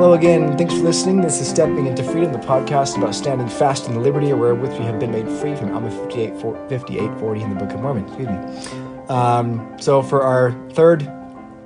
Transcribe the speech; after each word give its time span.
Hello 0.00 0.14
again. 0.14 0.56
Thanks 0.56 0.72
for 0.72 0.80
listening. 0.80 1.20
This 1.20 1.42
is 1.42 1.48
Stepping 1.48 1.86
into 1.86 2.02
Freedom, 2.02 2.32
the 2.32 2.38
podcast 2.38 2.96
about 2.96 3.14
standing 3.14 3.46
fast 3.46 3.86
in 3.86 3.92
the 3.92 4.00
liberty 4.00 4.32
wherewith 4.32 4.72
we 4.78 4.84
have 4.86 4.98
been 4.98 5.10
made 5.10 5.28
free 5.28 5.54
from 5.54 5.74
Alma 5.74 5.90
58, 5.90 6.40
5840 6.40 7.42
in 7.42 7.50
the 7.50 7.56
Book 7.56 7.70
of 7.72 7.80
Mormon. 7.82 8.06
Excuse 8.06 8.28
me. 8.28 9.06
Um, 9.10 9.76
so, 9.78 10.00
for 10.02 10.22
our 10.22 10.52
third 10.72 11.06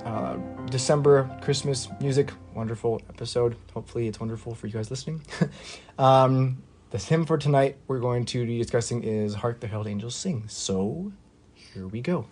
uh, 0.03 0.35
December 0.65 1.29
Christmas 1.41 1.87
music, 2.01 2.33
wonderful 2.53 3.01
episode. 3.07 3.55
Hopefully, 3.73 4.09
it's 4.09 4.19
wonderful 4.19 4.53
for 4.53 4.67
you 4.67 4.73
guys 4.73 4.89
listening. 4.89 5.21
um, 5.97 6.61
the 6.89 6.97
hymn 6.97 7.25
for 7.25 7.37
tonight 7.37 7.77
we're 7.87 7.99
going 7.99 8.25
to 8.25 8.45
be 8.45 8.57
discussing 8.57 9.01
is 9.03 9.33
Hark 9.33 9.61
the 9.61 9.67
Herald 9.67 9.87
Angels 9.87 10.13
Sing. 10.13 10.43
So, 10.49 11.13
here 11.75 11.87
we 11.87 11.99
go. 11.99 12.25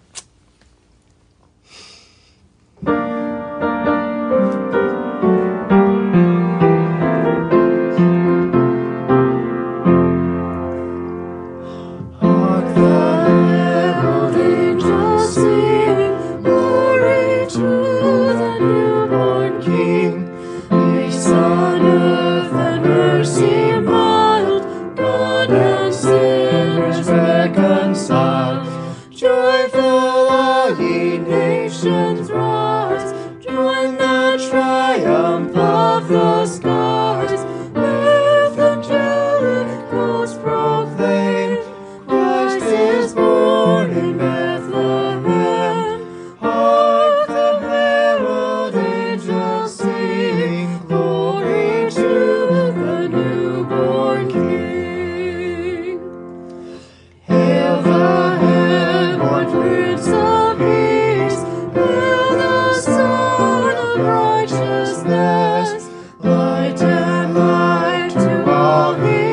To 68.92 69.33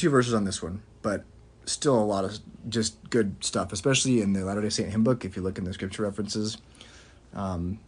two 0.00 0.10
verses 0.10 0.32
on 0.32 0.44
this 0.44 0.62
one, 0.62 0.82
but 1.02 1.24
still 1.66 1.98
a 1.98 2.02
lot 2.02 2.24
of 2.24 2.38
just 2.68 2.96
good 3.10 3.36
stuff, 3.44 3.72
especially 3.72 4.22
in 4.22 4.32
the 4.32 4.42
Latter 4.44 4.62
day 4.62 4.70
Saint 4.70 4.90
hymn 4.90 5.04
book. 5.04 5.24
If 5.24 5.36
you 5.36 5.42
look 5.42 5.58
in 5.58 5.64
the 5.64 5.72
scripture 5.74 6.04
references, 6.04 6.58
um, 7.34 7.78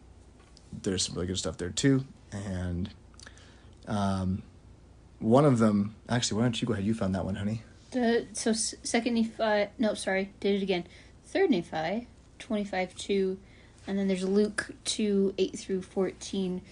there's 0.83 1.07
some 1.07 1.15
really 1.15 1.27
good 1.27 1.39
stuff 1.39 1.57
there 1.57 1.71
too. 1.71 2.05
And 2.33 2.91
um, 3.89 4.43
one 5.19 5.45
of 5.45 5.59
them, 5.59 5.95
actually, 6.09 6.39
why 6.39 6.45
don't 6.45 6.61
you 6.61 6.67
go 6.67 6.75
ahead? 6.75 6.85
You 6.85 6.95
found 6.95 7.15
that 7.15 7.25
one, 7.25 7.37
honey. 7.37 7.63
The 7.93 8.27
so 8.33 8.53
second 8.53 9.15
Nephi. 9.15 9.71
No, 9.79 9.95
sorry, 9.95 10.33
did 10.41 10.57
it 10.57 10.63
again. 10.63 10.85
Third 11.25 11.51
Nephi, 11.51 12.09
twenty 12.39 12.65
five 12.65 12.95
two, 12.95 13.39
and 13.87 13.99
then 13.99 14.09
there's 14.09 14.25
Luke 14.25 14.71
two 14.85 15.35
eight 15.39 15.59
through 15.59 15.83
fourteen. 15.83 16.63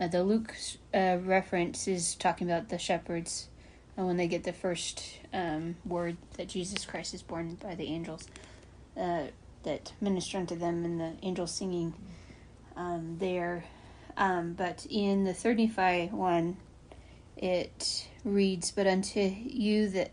Uh, 0.00 0.06
the 0.06 0.22
Luke 0.22 0.54
uh, 0.94 1.18
reference 1.22 1.86
is 1.86 2.14
talking 2.14 2.50
about 2.50 2.70
the 2.70 2.78
shepherds, 2.78 3.48
and 3.96 4.06
when 4.06 4.16
they 4.16 4.28
get 4.28 4.44
the 4.44 4.52
first 4.52 5.18
um, 5.32 5.76
word 5.84 6.16
that 6.36 6.48
Jesus 6.48 6.84
Christ 6.84 7.14
is 7.14 7.22
born 7.22 7.56
by 7.56 7.74
the 7.74 7.84
angels, 7.84 8.26
uh, 8.96 9.24
that 9.64 9.92
minister 10.00 10.38
unto 10.38 10.56
them, 10.56 10.84
and 10.84 11.00
the 11.00 11.12
angels 11.22 11.52
singing 11.52 11.94
um, 12.76 13.16
there. 13.18 13.64
Um, 14.16 14.54
but 14.54 14.86
in 14.88 15.24
the 15.24 15.34
35 15.34 16.12
one, 16.12 16.56
it 17.36 18.08
reads, 18.24 18.70
"But 18.70 18.86
unto 18.86 19.20
you 19.20 19.88
that 19.90 20.10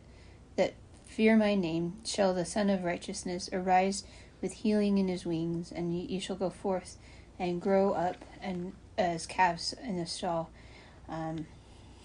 that 0.56 0.74
fear 1.08 1.38
my 1.38 1.56
name 1.56 1.98
shall 2.06 2.34
the 2.34 2.46
Sun 2.46 2.70
of 2.70 2.84
Righteousness 2.84 3.50
arise 3.52 4.04
with 4.42 4.54
healing 4.54 4.98
in 4.98 5.08
his 5.08 5.26
wings, 5.26 5.72
and 5.72 5.94
ye, 5.94 6.06
ye 6.06 6.20
shall 6.20 6.36
go 6.36 6.50
forth 6.50 6.98
and 7.38 7.62
grow 7.62 7.94
up 7.94 8.26
and 8.42 8.74
as 8.98 9.26
calves 9.26 9.74
in 9.84 9.98
the 9.98 10.06
stall." 10.06 10.50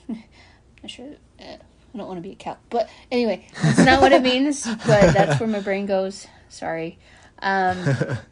Not 0.84 0.90
sure. 0.90 1.14
Uh, 1.40 1.44
I 1.44 1.96
don't 1.96 2.06
want 2.06 2.18
to 2.18 2.22
be 2.22 2.32
a 2.32 2.34
cow, 2.34 2.58
but 2.68 2.90
anyway, 3.10 3.46
that's 3.62 3.78
not 3.78 4.02
what 4.02 4.12
it 4.12 4.22
means. 4.34 4.66
But 4.86 5.14
that's 5.14 5.40
where 5.40 5.48
my 5.48 5.60
brain 5.60 5.86
goes. 5.86 6.26
Sorry. 6.50 6.98
Um, 7.38 7.78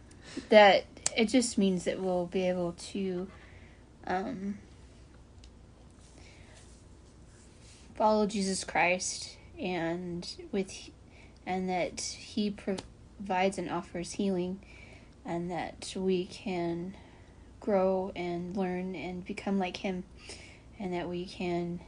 that 0.50 0.84
it 1.16 1.30
just 1.30 1.56
means 1.56 1.84
that 1.84 1.98
we'll 1.98 2.26
be 2.26 2.46
able 2.46 2.72
to 2.90 3.26
um, 4.06 4.58
follow 7.94 8.26
Jesus 8.26 8.64
Christ 8.64 9.38
and 9.58 10.28
with 10.52 10.90
and 11.46 11.70
that 11.70 12.02
he 12.02 12.50
provides 12.50 13.56
and 13.56 13.70
offers 13.70 14.12
healing 14.12 14.60
and 15.24 15.50
that 15.50 15.94
we 15.96 16.26
can 16.26 16.98
grow 17.60 18.12
and 18.14 18.54
learn 18.54 18.94
and 18.94 19.24
become 19.24 19.58
like 19.58 19.78
him 19.78 20.04
and 20.78 20.92
that 20.92 21.08
we 21.08 21.24
can 21.24 21.80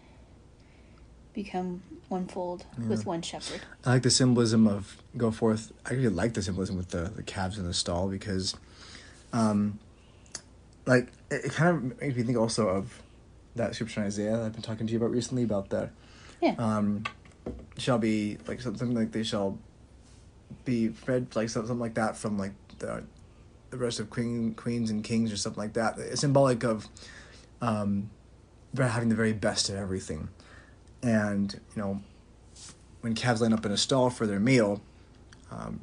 become 1.35 1.83
one 2.09 2.27
fold 2.27 2.65
with 2.89 3.05
one 3.07 3.23
shepherd. 3.23 3.61
I 3.85 3.91
like 3.91 4.03
the 4.03 4.11
symbolism 4.11 4.67
of 4.67 4.97
go 5.17 5.31
forth. 5.31 5.73
I 5.85 5.95
really 5.95 6.09
like 6.09 6.35
the 6.35 6.43
symbolism 6.43 6.77
with 6.77 6.89
the, 6.91 7.11
the 7.15 7.23
calves 7.23 7.59
in 7.59 7.67
the 7.67 7.75
stall 7.75 8.09
because, 8.09 8.55
um, 9.33 9.79
like 10.87 11.09
it, 11.31 11.47
it 11.47 11.53
kind 11.53 11.77
of 11.93 12.01
makes 12.01 12.17
me 12.17 12.23
think 12.23 12.39
also 12.39 12.69
of 12.69 13.03
that 13.57 13.75
scripture 13.75 14.01
in 14.01 14.07
Isaiah 14.07 14.37
that 14.37 14.43
I've 14.47 14.53
been 14.53 14.63
talking 14.63 14.87
to 14.87 14.93
you 14.93 14.99
about 14.99 15.11
recently 15.11 15.43
about 15.43 15.71
the, 15.71 15.91
Yeah. 16.41 16.55
um, 16.59 17.05
shall 17.79 17.99
be 17.99 18.39
like 18.47 18.61
something 18.61 18.95
like 18.95 19.13
they 19.13 19.23
shall 19.23 19.59
be 20.65 20.89
fed 20.89 21.35
like 21.35 21.49
something 21.49 21.79
like 21.79 21.95
that 21.95 22.17
from 22.17 22.39
like 22.39 22.53
the 22.79 23.03
the 23.71 23.77
rest 23.77 23.99
of 23.99 24.09
queen 24.09 24.55
queens 24.55 24.89
and 24.91 25.03
kings 25.03 25.33
or 25.33 25.37
something 25.37 25.61
like 25.61 25.73
that. 25.73 25.99
It's 25.99 26.21
symbolic 26.21 26.63
of, 26.63 26.87
um, 27.61 28.11
having 28.77 29.09
the 29.09 29.17
very 29.17 29.33
best 29.33 29.69
of 29.69 29.75
everything, 29.77 30.29
and 31.05 31.61
you 31.77 31.83
know 31.83 32.01
when 33.03 33.15
calves 33.15 33.43
line 33.43 33.53
up 33.53 33.67
in 33.67 33.71
a 33.71 33.77
stall 33.77 34.09
for 34.09 34.27
their 34.27 34.41
meal, 34.41 34.81
um, 35.51 35.81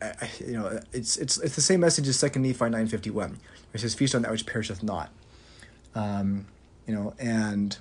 I, 0.00 0.30
you 0.38 0.52
know, 0.52 0.80
it's 0.92 1.16
it's 1.16 1.38
it's 1.38 1.56
the 1.56 1.60
same 1.60 1.80
message 1.80 2.06
as 2.06 2.16
Second 2.16 2.42
Nephi 2.42 2.70
nine 2.70 2.86
fifty 2.86 3.10
one, 3.10 3.38
which 3.72 3.82
says, 3.82 3.94
"Feast 3.94 4.14
on 4.14 4.22
that 4.22 4.30
which 4.30 4.46
perisheth 4.46 4.82
not." 4.82 5.10
Um, 5.94 6.46
you 6.86 6.94
know, 6.94 7.14
and 7.18 7.76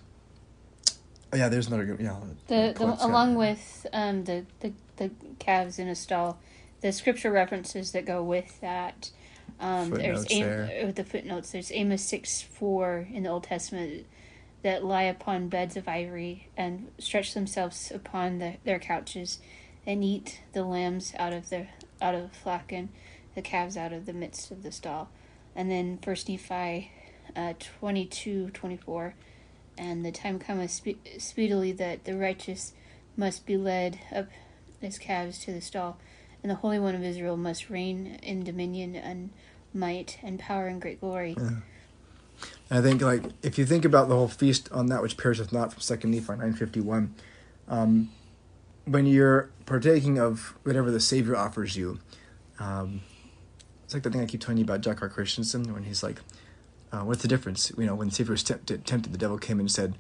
oh, 1.32 1.38
yeah, 1.38 1.50
there's 1.50 1.68
another 1.68 1.86
good, 1.86 2.00
you 2.00 2.06
know, 2.06 2.24
The, 2.48 2.74
the 2.76 2.86
yeah. 2.86 3.06
along 3.06 3.36
with 3.36 3.86
um 3.94 4.24
the, 4.24 4.46
the 4.62 4.74
the 4.96 5.12
calves 5.38 5.78
in 5.78 5.88
a 5.88 5.96
stall, 5.96 6.40
the 6.82 6.92
scripture 6.92 7.32
references 7.32 7.92
that 7.92 8.06
go 8.06 8.24
with 8.24 8.60
that. 8.62 9.12
Um, 9.60 9.92
there's 9.92 10.26
Am- 10.32 10.42
there. 10.42 10.86
with 10.86 10.96
the 10.96 11.04
footnotes. 11.04 11.52
There's 11.52 11.72
Amos 11.72 12.04
six 12.04 12.42
four 12.42 13.08
in 13.14 13.24
the 13.24 13.30
Old 13.30 13.44
Testament 13.44 14.08
that 14.64 14.84
lie 14.84 15.04
upon 15.04 15.50
beds 15.50 15.78
of 15.78 15.88
ivory 15.88 16.50
and 16.58 16.92
stretch 16.98 17.34
themselves 17.34 17.92
upon 17.92 18.40
the, 18.40 18.56
their 18.64 18.80
couches, 18.80 19.40
and 19.86 20.04
eat 20.04 20.42
the 20.54 20.64
lambs 20.64 21.14
out 21.18 21.34
of 21.34 21.50
the 21.50 21.68
out 22.02 22.14
of 22.16 22.30
the 22.30 22.38
flacken, 22.38 22.90
the 23.36 23.42
calves 23.42 23.78
out 23.78 23.94
of 23.94 24.06
the 24.06 24.14
midst 24.14 24.52
of 24.52 24.64
the 24.64 24.72
stall, 24.72 25.10
and 25.56 25.72
then 25.72 25.98
First 25.98 26.28
Nephi, 26.30 26.92
uh, 27.36 27.54
twenty 27.60 28.06
two 28.06 28.50
twenty 28.52 28.78
four 28.78 29.16
and 29.78 30.04
the 30.04 30.12
time 30.12 30.40
cometh 30.40 30.72
spe- 30.72 31.20
speedily 31.20 31.72
that 31.72 32.06
the 32.06 32.18
righteous 32.18 32.74
must 33.16 33.46
be 33.46 33.58
led 33.58 34.00
up 34.14 34.28
as 34.82 34.98
calves 34.98 35.40
to 35.40 35.54
the 35.54 35.62
stall, 35.62 35.98
and 36.42 36.50
the 36.50 36.56
Holy 36.56 36.80
One 36.80 36.96
of 36.96 37.04
Israel 37.04 37.38
must 37.38 37.70
reign 37.70 38.20
in 38.24 38.44
dominion 38.44 38.96
and 38.96 39.30
might 39.74 40.18
and 40.24 40.40
power 40.40 40.68
and 40.68 40.82
great 40.82 41.00
glory. 41.00 41.36
Yeah. 41.38 41.50
I 42.70 42.82
think 42.82 43.02
like 43.02 43.24
if 43.44 43.58
you 43.58 43.66
think 43.66 43.86
about 43.86 44.10
the 44.10 44.16
whole 44.16 44.28
feast 44.28 44.72
on 44.72 44.88
that 44.88 45.02
which 45.02 45.18
perisheth 45.18 45.54
not 45.54 45.72
from 45.72 45.82
Second 45.82 46.12
Nephi 46.12 46.36
nine 46.36 46.54
fifty 46.54 46.82
one, 46.82 47.16
um, 47.68 48.10
when 48.86 49.06
you're 49.06 49.50
partaking 49.66 50.20
of 50.20 50.54
whatever 50.64 50.92
the 50.92 51.00
Savior 51.00 51.36
offers 51.36 51.76
you, 51.78 52.00
um, 52.60 53.02
it's 53.84 53.94
like 53.94 54.04
the 54.04 54.10
thing 54.10 54.22
I 54.22 54.26
keep 54.26 54.42
telling 54.42 54.58
you 54.58 54.64
about 54.64 54.82
Jack 54.82 55.02
R. 55.02 55.10
Christianson 55.10 55.74
when 55.74 55.84
he's 55.84 56.04
like, 56.04 56.20
uh, 56.92 57.02
"What's 57.02 57.22
the 57.22 57.28
difference?" 57.28 57.72
You 57.78 57.86
know, 57.86 57.96
when 57.96 58.10
the 58.10 58.16
Savior 58.16 58.34
was 58.34 58.44
tempted, 58.44 58.86
tempted, 58.86 59.14
the 59.14 59.18
devil 59.18 59.38
came 59.38 59.60
and 59.60 59.72
said, 59.72 59.94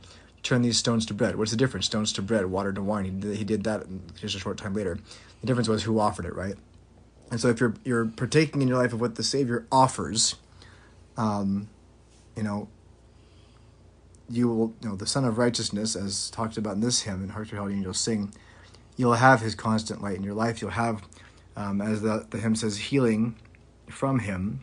"Turn 0.44 0.62
these 0.62 0.78
stones 0.78 1.06
to 1.06 1.14
bread." 1.14 1.38
What's 1.38 1.52
the 1.52 1.58
difference? 1.58 1.86
Stones 1.86 2.12
to 2.14 2.22
bread, 2.22 2.48
water 2.48 2.74
to 2.74 2.82
wine. 2.82 3.06
He 3.06 3.12
did, 3.12 3.38
he 3.38 3.44
did 3.46 3.64
that 3.64 3.86
just 4.16 4.36
a 4.36 4.40
short 4.40 4.58
time 4.58 4.74
later. 4.74 5.00
The 5.42 5.48
difference 5.48 5.70
was 5.70 5.84
who 5.84 6.00
offered 6.00 6.26
it, 6.26 6.36
right? 6.36 6.56
And 7.32 7.40
so 7.40 7.50
if 7.50 7.60
you're 7.60 7.76
you're 7.84 8.06
partaking 8.06 8.62
in 8.62 8.68
your 8.68 8.78
life 8.78 8.94
of 8.94 9.02
what 9.02 9.16
the 9.16 9.24
Savior 9.24 9.66
offers, 9.72 10.36
um, 11.18 11.70
you 12.38 12.44
know, 12.44 12.70
you 14.30 14.48
will, 14.48 14.74
you 14.82 14.90
know, 14.90 14.96
the 14.96 15.08
Sun 15.08 15.26
of 15.26 15.38
Righteousness, 15.38 15.96
as 15.96 16.30
talked 16.30 16.58
about 16.58 16.76
in 16.76 16.82
this 16.82 17.02
hymn, 17.02 17.22
and 17.22 17.32
Hark 17.32 17.52
Your 17.52 17.62
Herald 17.62 17.76
Angels 17.76 18.00
Sing, 18.00 18.34
you'll 18.96 19.14
have 19.14 19.42
His 19.42 19.56
constant 19.56 20.02
light 20.02 20.16
in 20.16 20.24
your 20.24 20.36
life. 20.36 20.62
You'll 20.62 20.72
have, 20.72 21.04
um, 21.56 21.82
as 21.82 22.02
the, 22.02 22.26
the 22.30 22.38
hymn 22.38 22.56
says, 22.56 22.78
healing 22.78 23.36
from 23.90 24.20
Him 24.20 24.62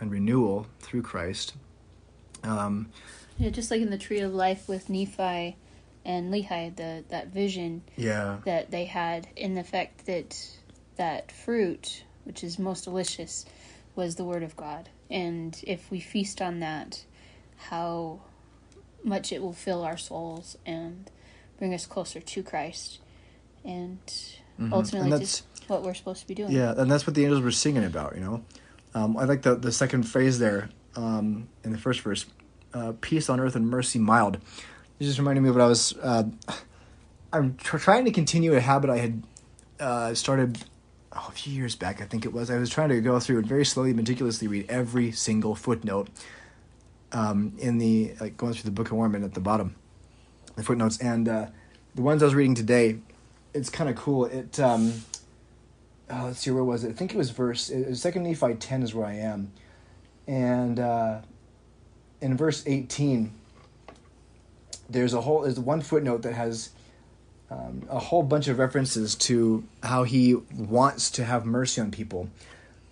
and 0.00 0.10
renewal 0.10 0.66
through 0.80 1.02
Christ. 1.02 1.54
Um, 2.42 2.90
Yeah, 3.38 3.50
just 3.50 3.70
like 3.70 3.80
in 3.80 3.90
the 3.90 3.98
tree 3.98 4.20
of 4.20 4.34
life 4.34 4.68
with 4.68 4.90
Nephi 4.90 5.56
and 6.04 6.32
Lehi, 6.34 6.74
the 6.74 7.04
that 7.08 7.28
vision 7.28 7.82
yeah, 7.96 8.38
that 8.44 8.70
they 8.70 8.84
had 8.84 9.28
in 9.36 9.54
the 9.54 9.62
fact 9.62 10.06
that 10.06 10.36
that 10.96 11.30
fruit, 11.30 12.02
which 12.24 12.42
is 12.42 12.58
most 12.58 12.84
delicious, 12.84 13.46
was 13.94 14.16
the 14.16 14.24
word 14.24 14.42
of 14.42 14.56
God. 14.56 14.88
And 15.12 15.60
if 15.66 15.90
we 15.90 16.00
feast 16.00 16.40
on 16.42 16.60
that, 16.60 17.04
how 17.68 18.20
much 19.04 19.30
it 19.32 19.42
will 19.42 19.52
fill 19.52 19.82
our 19.84 19.96
souls 19.98 20.56
and 20.64 21.10
bring 21.58 21.74
us 21.74 21.86
closer 21.86 22.20
to 22.20 22.42
Christ. 22.42 22.98
And 23.64 23.98
Mhm. 24.58 24.72
ultimately 24.72 25.00
And 25.00 25.12
that's- 25.12 25.28
just 25.42 25.68
what 25.68 25.82
we're 25.84 25.94
supposed 25.94 26.22
to 26.22 26.26
be 26.26 26.34
doing. 26.34 26.50
Yeah, 26.52 26.74
and 26.76 26.90
that's 26.90 27.06
what 27.06 27.14
the 27.14 27.24
angels 27.24 27.42
were 27.42 27.50
singing 27.52 27.84
about, 27.84 28.14
you 28.14 28.20
know. 28.20 28.42
Um, 28.94 29.16
I 29.16 29.24
like 29.24 29.42
the 29.42 29.54
the 29.54 29.72
second 29.72 30.04
phrase 30.04 30.38
there 30.38 30.70
um, 30.96 31.48
in 31.64 31.72
the 31.72 31.78
first 31.78 32.00
verse, 32.00 32.26
uh, 32.74 32.92
"Peace 33.00 33.30
on 33.30 33.40
earth 33.40 33.56
and 33.56 33.68
mercy 33.70 33.98
mild." 33.98 34.36
It 34.98 35.04
just 35.04 35.18
reminded 35.18 35.40
me 35.42 35.48
of 35.48 35.54
what 35.54 35.64
I 35.64 35.68
was. 35.68 35.94
Uh, 36.02 36.24
I'm 37.32 37.54
tr- 37.56 37.78
trying 37.78 38.04
to 38.04 38.10
continue 38.10 38.54
a 38.54 38.60
habit 38.60 38.90
I 38.90 38.98
had 38.98 39.22
uh, 39.80 40.14
started 40.14 40.58
oh, 41.14 41.26
a 41.28 41.32
few 41.32 41.52
years 41.52 41.74
back. 41.74 42.00
I 42.00 42.04
think 42.04 42.24
it 42.24 42.32
was. 42.32 42.50
I 42.50 42.58
was 42.58 42.70
trying 42.70 42.88
to 42.90 43.00
go 43.00 43.18
through 43.20 43.38
and 43.38 43.46
very 43.46 43.64
slowly, 43.64 43.92
meticulously 43.92 44.48
read 44.48 44.66
every 44.68 45.12
single 45.12 45.54
footnote 45.54 46.08
um, 47.12 47.54
in 47.58 47.78
the 47.78 48.14
like 48.20 48.36
going 48.36 48.54
through 48.54 48.64
the 48.64 48.70
Book 48.70 48.88
of 48.88 48.94
Mormon 48.94 49.24
at 49.24 49.34
the 49.34 49.40
bottom, 49.40 49.76
the 50.56 50.62
footnotes, 50.62 50.98
and 50.98 51.28
uh, 51.28 51.46
the 51.94 52.02
ones 52.02 52.22
I 52.22 52.26
was 52.26 52.34
reading 52.34 52.54
today. 52.54 52.98
It's 53.54 53.70
kind 53.70 53.90
of 53.90 53.96
cool. 53.96 54.26
It. 54.26 54.58
Um, 54.58 55.04
uh, 56.10 56.24
let's 56.26 56.40
see 56.40 56.50
where 56.50 56.64
was 56.64 56.84
it? 56.84 56.90
I 56.90 56.92
think 56.92 57.14
it 57.14 57.16
was 57.16 57.30
verse 57.30 57.70
it 57.70 57.88
was 57.88 58.00
Second 58.00 58.24
Nephi 58.24 58.54
ten 58.54 58.82
is 58.82 58.94
where 58.94 59.06
I 59.06 59.14
am, 59.14 59.52
and 60.26 60.78
uh, 60.78 61.20
in 62.20 62.36
verse 62.36 62.62
eighteen, 62.66 63.32
there's 64.88 65.14
a 65.14 65.20
whole 65.20 65.42
there's 65.42 65.58
one 65.58 65.80
footnote 65.80 66.22
that 66.22 66.34
has 66.34 66.70
um, 67.52 67.82
a 67.90 67.98
whole 67.98 68.22
bunch 68.22 68.48
of 68.48 68.58
references 68.58 69.14
to 69.14 69.64
how 69.82 70.04
he 70.04 70.34
wants 70.56 71.10
to 71.12 71.24
have 71.24 71.44
mercy 71.44 71.80
on 71.80 71.90
people, 71.90 72.28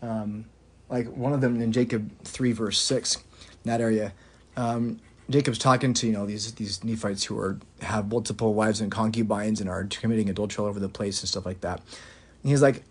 um, 0.02 0.44
like 0.88 1.06
one 1.08 1.32
of 1.32 1.40
them 1.40 1.60
in 1.60 1.72
Jacob 1.72 2.10
three 2.24 2.52
verse 2.52 2.78
six, 2.78 3.16
in 3.16 3.70
that 3.70 3.80
area. 3.80 4.12
Um, 4.56 5.00
Jacob's 5.30 5.58
talking 5.58 5.94
to 5.94 6.06
you 6.06 6.12
know 6.12 6.26
these 6.26 6.52
these 6.54 6.84
Nephites 6.84 7.24
who 7.24 7.38
are 7.38 7.58
have 7.80 8.10
multiple 8.10 8.52
wives 8.52 8.80
and 8.80 8.90
concubines 8.90 9.60
and 9.60 9.70
are 9.70 9.84
committing 9.84 10.28
adultery 10.28 10.62
all 10.62 10.68
over 10.68 10.80
the 10.80 10.88
place 10.88 11.20
and 11.22 11.28
stuff 11.28 11.46
like 11.46 11.60
that. 11.60 11.80
And 12.42 12.50
he's 12.50 12.62
like, 12.62 12.82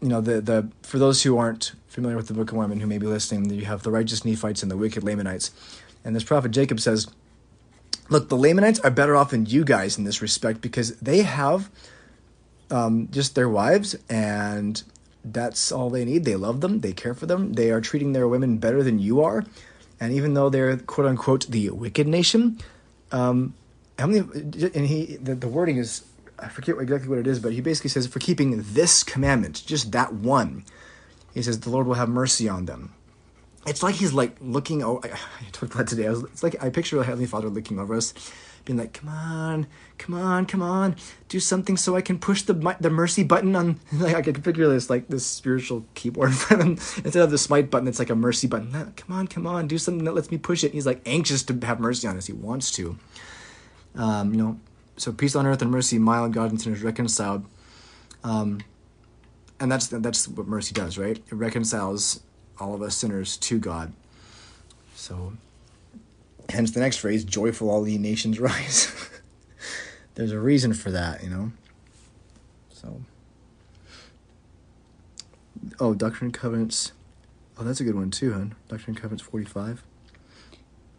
you 0.00 0.08
know, 0.08 0.20
the 0.20 0.40
the 0.40 0.68
for 0.82 0.98
those 0.98 1.22
who 1.22 1.38
aren't 1.38 1.72
familiar 1.88 2.16
with 2.16 2.28
the 2.28 2.34
Book 2.34 2.50
of 2.50 2.56
Mormon 2.56 2.80
who 2.80 2.86
may 2.86 2.98
be 2.98 3.06
listening, 3.06 3.48
you 3.50 3.66
have 3.66 3.82
the 3.82 3.90
righteous 3.90 4.24
Nephites 4.24 4.62
and 4.62 4.70
the 4.70 4.76
wicked 4.76 5.04
Lamanites, 5.04 5.52
and 6.04 6.16
this 6.16 6.24
prophet 6.24 6.50
Jacob 6.50 6.80
says, 6.80 7.06
"Look, 8.12 8.28
the 8.28 8.36
Lamanites 8.36 8.80
are 8.80 8.90
better 8.90 9.16
off 9.16 9.30
than 9.30 9.46
you 9.46 9.64
guys 9.64 9.98
in 9.98 10.04
this 10.04 10.22
respect 10.22 10.60
because 10.60 10.96
they 10.96 11.22
have 11.22 11.70
um, 12.70 13.08
just 13.10 13.34
their 13.34 13.48
wives, 13.48 13.96
and 14.08 14.82
that's 15.24 15.72
all 15.72 15.90
they 15.90 16.04
need. 16.04 16.24
They 16.24 16.36
love 16.36 16.60
them, 16.60 16.80
they 16.80 16.92
care 16.92 17.14
for 17.14 17.26
them, 17.26 17.54
they 17.54 17.70
are 17.70 17.80
treating 17.80 18.12
their 18.12 18.28
women 18.28 18.58
better 18.58 18.82
than 18.82 18.98
you 18.98 19.22
are, 19.22 19.44
and 19.98 20.12
even 20.12 20.34
though 20.34 20.50
they're 20.50 20.76
quote 20.76 21.06
unquote 21.06 21.46
the 21.48 21.70
wicked 21.70 22.06
nation, 22.06 22.58
um, 23.10 23.54
how 23.98 24.06
many? 24.06 24.20
And 24.20 24.86
he 24.86 25.16
the, 25.16 25.34
the 25.34 25.48
wording 25.48 25.78
is." 25.78 26.04
I 26.38 26.48
forget 26.48 26.76
exactly 26.80 27.08
what 27.08 27.18
it 27.18 27.26
is, 27.28 27.38
but 27.38 27.52
he 27.52 27.60
basically 27.60 27.90
says, 27.90 28.08
for 28.08 28.18
keeping 28.18 28.64
this 28.74 29.04
commandment, 29.04 29.62
just 29.64 29.92
that 29.92 30.12
one, 30.12 30.64
he 31.34 31.40
says, 31.40 31.60
the 31.60 31.70
Lord 31.70 31.86
will 31.86 31.94
have 31.94 32.08
mercy 32.08 32.48
on 32.48 32.66
them. 32.66 32.92
It's 33.66 33.82
like 33.82 33.94
he's 33.94 34.12
like 34.12 34.36
looking. 34.40 34.82
Oh, 34.82 35.00
I, 35.04 35.08
I 35.08 35.50
talked 35.52 35.74
about 35.74 35.86
today. 35.86 36.06
I 36.06 36.10
was, 36.10 36.24
it's 36.24 36.42
like 36.42 36.62
I 36.62 36.70
picture 36.70 36.96
the 36.96 37.04
Heavenly 37.04 37.26
Father 37.26 37.48
looking 37.48 37.78
over 37.78 37.94
us, 37.94 38.12
being 38.64 38.76
like, 38.78 38.92
"Come 38.92 39.08
on, 39.08 39.66
come 39.98 40.14
on, 40.16 40.46
come 40.46 40.62
on, 40.62 40.96
do 41.28 41.38
something 41.38 41.76
so 41.76 41.94
I 41.94 42.00
can 42.00 42.18
push 42.18 42.42
the 42.42 42.54
the 42.80 42.90
mercy 42.90 43.22
button 43.22 43.54
on." 43.54 43.78
Like 43.92 44.16
I 44.16 44.22
can 44.22 44.42
picture 44.42 44.68
this 44.68 44.90
like 44.90 45.06
this 45.08 45.24
spiritual 45.24 45.84
keyboard 45.94 46.30
instead 46.50 47.16
of 47.16 47.30
the 47.30 47.38
smite 47.38 47.70
button. 47.70 47.86
It's 47.86 48.00
like 48.00 48.10
a 48.10 48.16
mercy 48.16 48.48
button. 48.48 48.72
"No, 48.72 48.92
Come 48.96 49.16
on, 49.16 49.28
come 49.28 49.46
on, 49.46 49.68
do 49.68 49.78
something 49.78 50.04
that 50.04 50.14
lets 50.14 50.30
me 50.32 50.38
push 50.38 50.64
it. 50.64 50.68
And 50.68 50.74
he's 50.74 50.86
like 50.86 51.00
anxious 51.06 51.44
to 51.44 51.66
have 51.66 51.78
mercy 51.78 52.08
on 52.08 52.16
us. 52.16 52.26
He 52.26 52.32
wants 52.32 52.72
to. 52.72 52.98
Um, 53.94 54.32
you 54.32 54.42
know, 54.42 54.58
so 54.96 55.12
peace 55.12 55.36
on 55.36 55.46
earth 55.46 55.62
and 55.62 55.70
mercy, 55.70 55.98
mild 55.98 56.32
God 56.32 56.50
and 56.50 56.60
sinners 56.60 56.82
reconciled. 56.82 57.44
Um, 58.24 58.60
and 59.60 59.70
that's 59.70 59.86
that's 59.86 60.26
what 60.26 60.48
mercy 60.48 60.74
does, 60.74 60.98
right? 60.98 61.16
It 61.16 61.34
reconciles 61.34 62.20
all 62.62 62.74
of 62.74 62.82
us 62.82 62.96
sinners 62.96 63.36
to 63.38 63.58
God. 63.58 63.92
So, 64.94 65.32
hence 66.48 66.70
the 66.70 66.80
next 66.80 66.98
phrase, 66.98 67.24
joyful 67.24 67.68
all 67.68 67.82
the 67.82 67.98
nations 67.98 68.38
rise. 68.40 69.10
There's 70.14 70.32
a 70.32 70.38
reason 70.38 70.72
for 70.72 70.90
that, 70.90 71.22
you 71.24 71.30
know? 71.30 71.52
So, 72.70 73.00
oh, 75.80 75.94
Doctrine 75.94 76.26
and 76.26 76.34
Covenants. 76.34 76.92
Oh, 77.58 77.64
that's 77.64 77.80
a 77.80 77.84
good 77.84 77.94
one 77.94 78.10
too, 78.10 78.32
huh? 78.32 78.44
Doctrine 78.68 78.94
and 78.94 78.96
Covenants 78.96 79.22
45. 79.22 79.82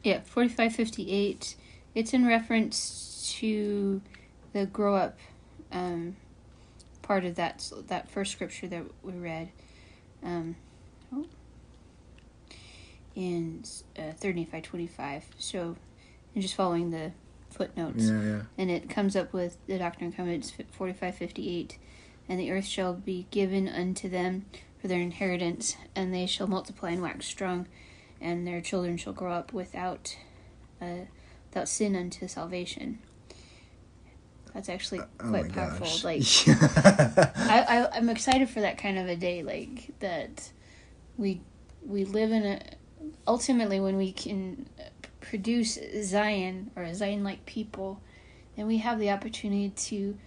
Yeah, 0.04 0.20
forty 0.26 0.50
five 0.50 0.76
fifty 0.76 1.12
eight. 1.12 1.56
It's 1.96 2.14
in 2.14 2.28
reference 2.28 3.34
to 3.38 4.02
the 4.52 4.66
grow 4.66 4.96
up 4.96 5.18
um, 5.72 6.18
part 7.02 7.24
of 7.24 7.36
that 7.36 7.72
that 7.88 8.10
first 8.10 8.34
scripture 8.34 8.68
that 8.68 8.84
we 9.02 9.14
read. 9.14 9.50
Um, 10.22 10.58
oh, 11.14 11.26
in 13.16 13.64
uh, 13.98 14.12
third 14.18 14.36
Nephi 14.36 14.62
twenty 14.62 14.88
five. 14.88 15.26
So, 15.38 15.76
and 16.34 16.42
just 16.42 16.56
following 16.56 16.90
the 16.92 17.12
footnotes, 17.50 18.06
Yeah, 18.10 18.22
yeah. 18.24 18.42
and 18.58 18.72
it 18.72 18.90
comes 18.90 19.16
up 19.16 19.32
with 19.34 19.58
the 19.68 19.78
Doctrine 19.78 20.08
and 20.08 20.16
Covenants 20.16 20.54
forty 20.72 20.94
five 20.94 21.16
fifty 21.16 21.56
eight, 21.58 21.78
and 22.28 22.40
the 22.40 22.52
earth 22.52 22.66
shall 22.66 22.94
be 22.94 23.28
given 23.32 23.68
unto 23.68 24.10
them 24.10 24.46
for 24.82 24.88
their 24.88 25.00
inheritance, 25.02 25.78
and 25.96 26.14
they 26.14 26.26
shall 26.26 26.48
multiply 26.48 26.92
and 26.92 27.02
wax 27.02 27.26
strong, 27.26 27.68
and 28.20 28.46
their 28.48 28.60
children 28.62 28.98
shall 28.98 29.14
grow 29.14 29.32
up 29.32 29.54
without, 29.54 30.18
uh, 30.82 31.06
without 31.50 31.70
sin 31.70 31.96
unto 31.96 32.28
salvation. 32.28 33.00
That's 34.54 34.70
actually 34.70 35.00
Oh 35.00 35.06
quite 35.30 35.48
my 35.48 35.50
powerful. 35.50 35.80
gosh. 35.86 36.04
Like 36.04 36.48
Yeah. 36.48 36.56
I, 37.36 37.66
I, 37.92 37.98
I'm 37.98 38.10
excited 38.10 38.50
for 38.50 38.62
that 38.62 38.78
kind 38.78 39.00
of 39.00 39.08
a 39.08 39.16
day, 39.16 39.42
like 39.42 39.92
that. 40.00 40.52
We 41.18 41.42
we 41.86 42.06
live 42.06 42.32
in 42.32 42.44
a 42.44 42.62
ultimately 43.28 43.80
when 43.80 43.98
we 43.98 44.12
can 44.12 44.68
produce 45.22 45.78
Zion 46.04 46.72
or 46.76 46.94
Zion-like 46.94 47.46
people, 47.46 48.02
then 48.56 48.68
we 48.68 48.78
have 48.80 49.00
the 49.00 49.10
opportunity 49.12 49.70
to. 49.70 50.18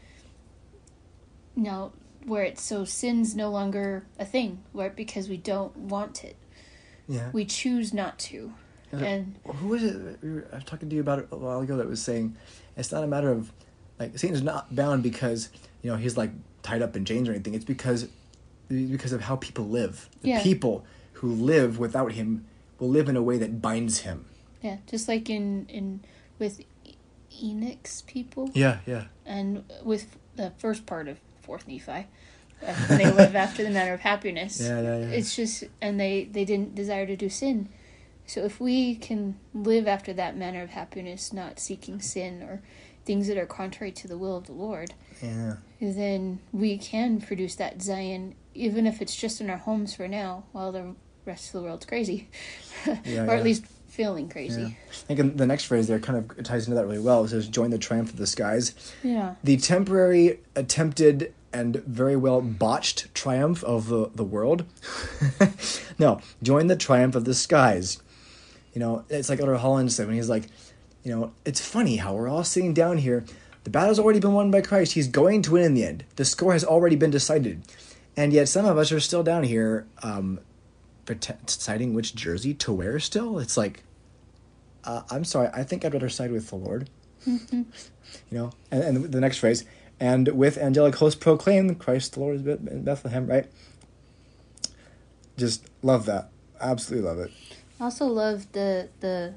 You 1.59 1.63
know, 1.63 1.93
where 2.27 2.43
it's 2.45 2.61
so 2.63 2.85
sin's 2.85 3.35
no 3.35 3.51
longer 3.51 4.05
a 4.19 4.27
thing, 4.27 4.63
where 4.73 4.91
because 4.91 5.29
we 5.29 5.39
don't 5.39 5.75
want 5.77 6.23
it, 6.23 6.37
yeah. 7.09 7.31
we 7.33 7.47
choose 7.47 7.95
not 7.95 8.19
to, 8.19 8.53
Yeah. 8.93 8.99
and 9.05 9.37
who 9.47 9.69
was 9.69 9.83
it? 9.83 10.19
We 10.23 10.31
were, 10.35 10.47
I 10.53 10.57
was 10.57 10.65
talking 10.65 10.91
to 10.91 10.95
you 10.95 11.01
about 11.01 11.21
it 11.21 11.29
a 11.31 11.37
while 11.37 11.61
ago. 11.61 11.79
That 11.79 11.89
was 11.89 12.03
saying 12.03 12.37
it's 12.77 12.93
not 12.93 13.05
a 13.05 13.07
matter 13.07 13.31
of 13.31 13.53
like 13.99 14.19
Satan's 14.19 14.43
not 14.43 14.75
bound 14.75 15.03
because 15.03 15.49
you 15.83 15.91
know 15.91 15.97
he's 15.97 16.19
like 16.19 16.31
tied 16.63 16.83
up 16.83 16.95
in 16.95 17.07
chains 17.07 17.27
or 17.27 17.33
anything. 17.33 17.55
It's 17.55 17.65
because 17.65 18.09
because 18.69 19.13
of 19.13 19.23
how 19.23 19.37
people 19.37 19.67
live. 19.67 20.11
The 20.21 20.29
Yeah. 20.31 20.43
people 20.43 20.85
who 21.15 21.33
live 21.33 21.79
without 21.79 22.13
him 22.13 22.45
will 22.79 22.89
live 22.91 23.09
in 23.09 23.17
a 23.17 23.23
way 23.23 23.39
that 23.39 23.61
binds 23.63 24.01
him. 24.01 24.27
Yeah, 24.63 24.79
just 24.87 25.09
like 25.09 25.29
in 25.31 25.67
in 25.69 26.01
with 26.39 26.61
E- 26.85 26.97
Enoch's 27.43 28.03
people 28.03 28.51
Yeah, 28.55 28.79
yeah. 28.87 29.05
and 29.25 29.65
with 29.85 30.17
the 30.37 30.53
first 30.59 30.87
part 30.87 31.09
of 31.09 31.19
Fourth 31.43 31.67
Nephi. 31.69 32.07
uh, 32.67 32.75
when 32.89 32.99
they 32.99 33.11
live 33.13 33.37
after 33.47 33.63
the 33.63 33.71
manner 33.71 33.93
of 33.95 34.01
happiness. 34.01 34.61
Yeah, 34.61 34.81
yeah, 34.81 34.99
yeah. 34.99 35.07
It's 35.09 35.37
just, 35.37 35.65
and 35.81 36.01
they 36.01 36.25
they 36.25 36.45
didn't 36.45 36.75
desire 36.75 37.07
to 37.07 37.17
do 37.17 37.29
sin. 37.29 37.69
So 38.27 38.45
if 38.45 38.59
we 38.61 38.97
can 38.97 39.37
live 39.55 39.87
after 39.87 40.13
that 40.15 40.37
manner 40.37 40.63
of 40.63 40.71
happiness, 40.71 41.33
not 41.33 41.61
seeking 41.61 42.01
sin 42.01 42.43
or 42.43 42.61
things 43.05 43.29
that 43.29 43.39
are 43.39 43.47
contrary 43.47 43.93
to 43.93 44.09
the 44.09 44.19
will 44.19 44.37
of 44.37 44.47
the 44.47 44.53
Lord, 44.53 44.95
Yeah. 45.23 45.57
then 45.81 46.41
we 46.53 46.77
can 46.77 47.21
produce 47.21 47.55
that 47.55 47.81
Zion, 47.81 48.35
even 48.53 48.85
if 48.85 49.01
it's 49.01 49.15
just 49.15 49.41
in 49.41 49.49
our 49.49 49.59
homes 49.59 49.95
for 49.95 50.09
now, 50.09 50.43
while 50.51 50.73
the 50.73 50.97
rest 51.27 51.49
of 51.49 51.61
the 51.61 51.67
world's 51.67 51.87
crazy, 51.87 52.29
Yeah, 52.87 53.25
or 53.25 53.27
yeah. 53.27 53.33
at 53.35 53.45
least 53.45 53.65
feeling 53.89 54.29
crazy. 54.29 54.63
I 54.65 54.95
think 55.07 55.21
in 55.21 55.37
the 55.37 55.47
next 55.47 55.65
phrase 55.65 55.87
there 55.89 55.99
kind 55.99 56.19
of 56.19 56.45
ties 56.45 56.67
into 56.67 56.77
that 56.77 56.87
really 56.87 56.99
well. 56.99 57.25
It 57.25 57.29
says, 57.29 57.49
"Join 57.49 57.71
the 57.71 57.79
triumph 57.79 58.11
of 58.11 58.17
the 58.17 58.27
skies." 58.27 58.75
Yeah. 59.03 59.35
The 59.43 59.57
temporary, 59.57 60.41
attempted, 60.55 61.33
and 61.53 61.77
very 61.77 62.17
well 62.17 62.41
botched 62.41 63.15
triumph 63.15 63.65
of 63.65 63.89
the, 63.89 64.11
the 64.15 64.25
world. 64.25 64.65
no, 65.99 66.21
join 66.43 66.67
the 66.67 66.77
triumph 66.77 67.15
of 67.15 67.25
the 67.25 67.35
skies. 67.35 68.03
You 68.75 68.81
know, 68.81 69.05
it's 69.09 69.29
like 69.31 69.41
Elder 69.41 69.57
Holland 69.57 69.93
said 69.93 70.07
when 70.07 70.17
he's 70.17 70.29
like, 70.29 70.49
you 71.03 71.11
know, 71.11 71.33
it's 71.47 71.61
funny 71.67 71.97
how 71.97 72.15
we're 72.15 72.29
all 72.29 72.45
sitting 72.45 72.75
down 72.75 72.99
here. 72.99 73.25
The 73.65 73.71
battle's 73.71 73.99
already 73.99 74.21
been 74.21 74.35
won 74.35 74.51
by 74.51 74.61
Christ. 74.61 74.93
He's 74.93 75.09
going 75.09 75.43
to 75.43 75.53
win 75.53 75.65
in 75.65 75.75
the 75.75 75.85
end. 75.85 76.05
The 76.17 76.25
score 76.25 76.53
has 76.53 76.63
already 76.65 76.95
been 76.95 77.11
decided. 77.11 77.63
And 78.17 78.33
yet 78.33 78.49
some 78.49 78.65
of 78.67 78.77
us 78.79 78.93
are 78.93 79.01
still 79.01 79.23
down 79.23 79.43
here 79.45 79.87
um, 80.03 80.41
deciding 81.07 81.95
which 81.95 82.15
jersey 82.15 82.55
to 82.55 82.73
wear 82.73 82.99
still. 83.01 83.39
It's 83.39 83.57
like, 83.57 83.83
uh, 84.85 85.03
I'm 85.11 85.25
sorry, 85.25 85.49
I 85.53 85.63
think 85.65 85.85
I'd 85.85 85.93
rather 85.95 86.09
side 86.09 86.31
with 86.33 86.49
the 86.51 86.57
Lord. 86.57 86.91
You 88.31 88.39
know, 88.39 88.53
and, 88.71 88.83
and 88.85 89.13
the 89.13 89.21
next 89.21 89.39
phrase, 89.39 89.65
and 89.99 90.29
with 90.29 90.57
angelic 90.59 90.95
hosts 90.95 91.19
proclaim 91.19 91.75
Christ 91.75 92.13
the 92.15 92.21
Lord 92.21 92.37
is 92.37 92.47
in 92.47 92.85
Bethlehem, 92.85 93.27
right? 93.27 93.47
Just 95.37 95.69
love 95.83 96.07
that. 96.07 96.29
Absolutely 96.61 97.09
love 97.09 97.19
it. 97.19 97.33
I 97.81 97.85
also 97.85 98.07
love 98.07 98.53
the 98.53 98.89
the 99.01 99.35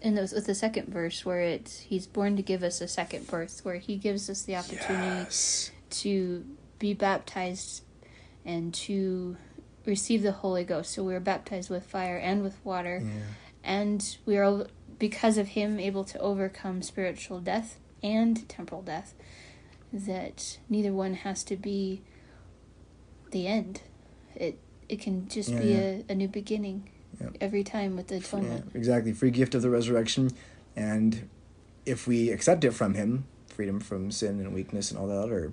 in 0.00 0.14
those 0.14 0.32
with 0.32 0.46
the 0.46 0.54
second 0.54 0.88
verse 0.88 1.24
where 1.24 1.40
it's 1.40 1.80
he's 1.80 2.06
born 2.06 2.36
to 2.36 2.42
give 2.42 2.62
us 2.62 2.80
a 2.80 2.88
second 2.88 3.26
birth, 3.26 3.64
where 3.64 3.76
he 3.78 3.96
gives 3.96 4.30
us 4.30 4.42
the 4.42 4.56
opportunity 4.56 5.06
Yes. 5.24 5.70
to 5.90 6.44
be 6.78 6.94
baptized 6.94 7.82
and 8.44 8.72
to 8.74 9.36
receive 9.86 10.22
the 10.22 10.32
Holy 10.32 10.64
Ghost. 10.64 10.92
So 10.92 11.02
we 11.02 11.12
were 11.12 11.20
baptized 11.20 11.70
with 11.70 11.84
fire 11.84 12.16
and 12.16 12.42
with 12.42 12.56
water, 12.64 13.02
Yeah. 13.04 13.10
and 13.62 14.16
we 14.26 14.36
are 14.36 14.66
because 14.98 15.38
of 15.38 15.48
him 15.48 15.78
able 15.80 16.04
to 16.04 16.18
overcome 16.18 16.82
spiritual 16.82 17.40
death 17.40 17.78
and 18.02 18.48
temporal 18.48 18.82
death. 18.82 19.14
That 19.92 20.58
neither 20.68 20.92
one 20.92 21.14
has 21.14 21.44
to 21.44 21.56
be 21.56 22.02
the 23.30 23.46
end. 23.46 23.82
It 24.34 24.58
it 24.88 25.00
can 25.00 25.28
just 25.28 25.48
Yeah, 25.50 25.60
be 25.60 25.68
yeah. 25.68 25.78
A, 25.78 26.04
a 26.10 26.14
new 26.14 26.28
beginning 26.28 26.90
every 27.40 27.62
time 27.64 27.96
with 27.96 28.08
the 28.08 28.16
atonement. 28.16 28.70
exactly. 28.74 29.12
Free 29.12 29.30
gift 29.30 29.54
of 29.54 29.62
the 29.62 29.70
resurrection. 29.70 30.30
And 30.76 31.28
if 31.86 32.06
we 32.06 32.30
accept 32.30 32.64
it 32.64 32.72
from 32.72 32.94
him, 32.94 33.24
freedom 33.46 33.78
from 33.80 34.10
sin 34.10 34.40
and 34.40 34.52
weakness 34.52 34.90
and 34.90 34.98
all 35.00 35.06
that 35.06 35.16
other 35.18 35.52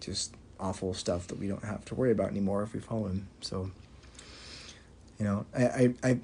just 0.00 0.34
awful 0.64 0.94
stuff 0.94 1.26
that 1.28 1.38
we 1.38 1.46
don't 1.46 1.62
have 1.64 1.84
to 1.84 1.94
worry 1.94 2.10
about 2.10 2.30
anymore 2.30 2.62
if 2.62 2.72
we 2.72 2.80
follow 2.80 3.06
him. 3.06 3.28
So, 3.40 3.70
you 5.18 5.24
know, 5.26 5.44
I, 5.56 5.64
I, 5.64 5.94
I 6.02 6.18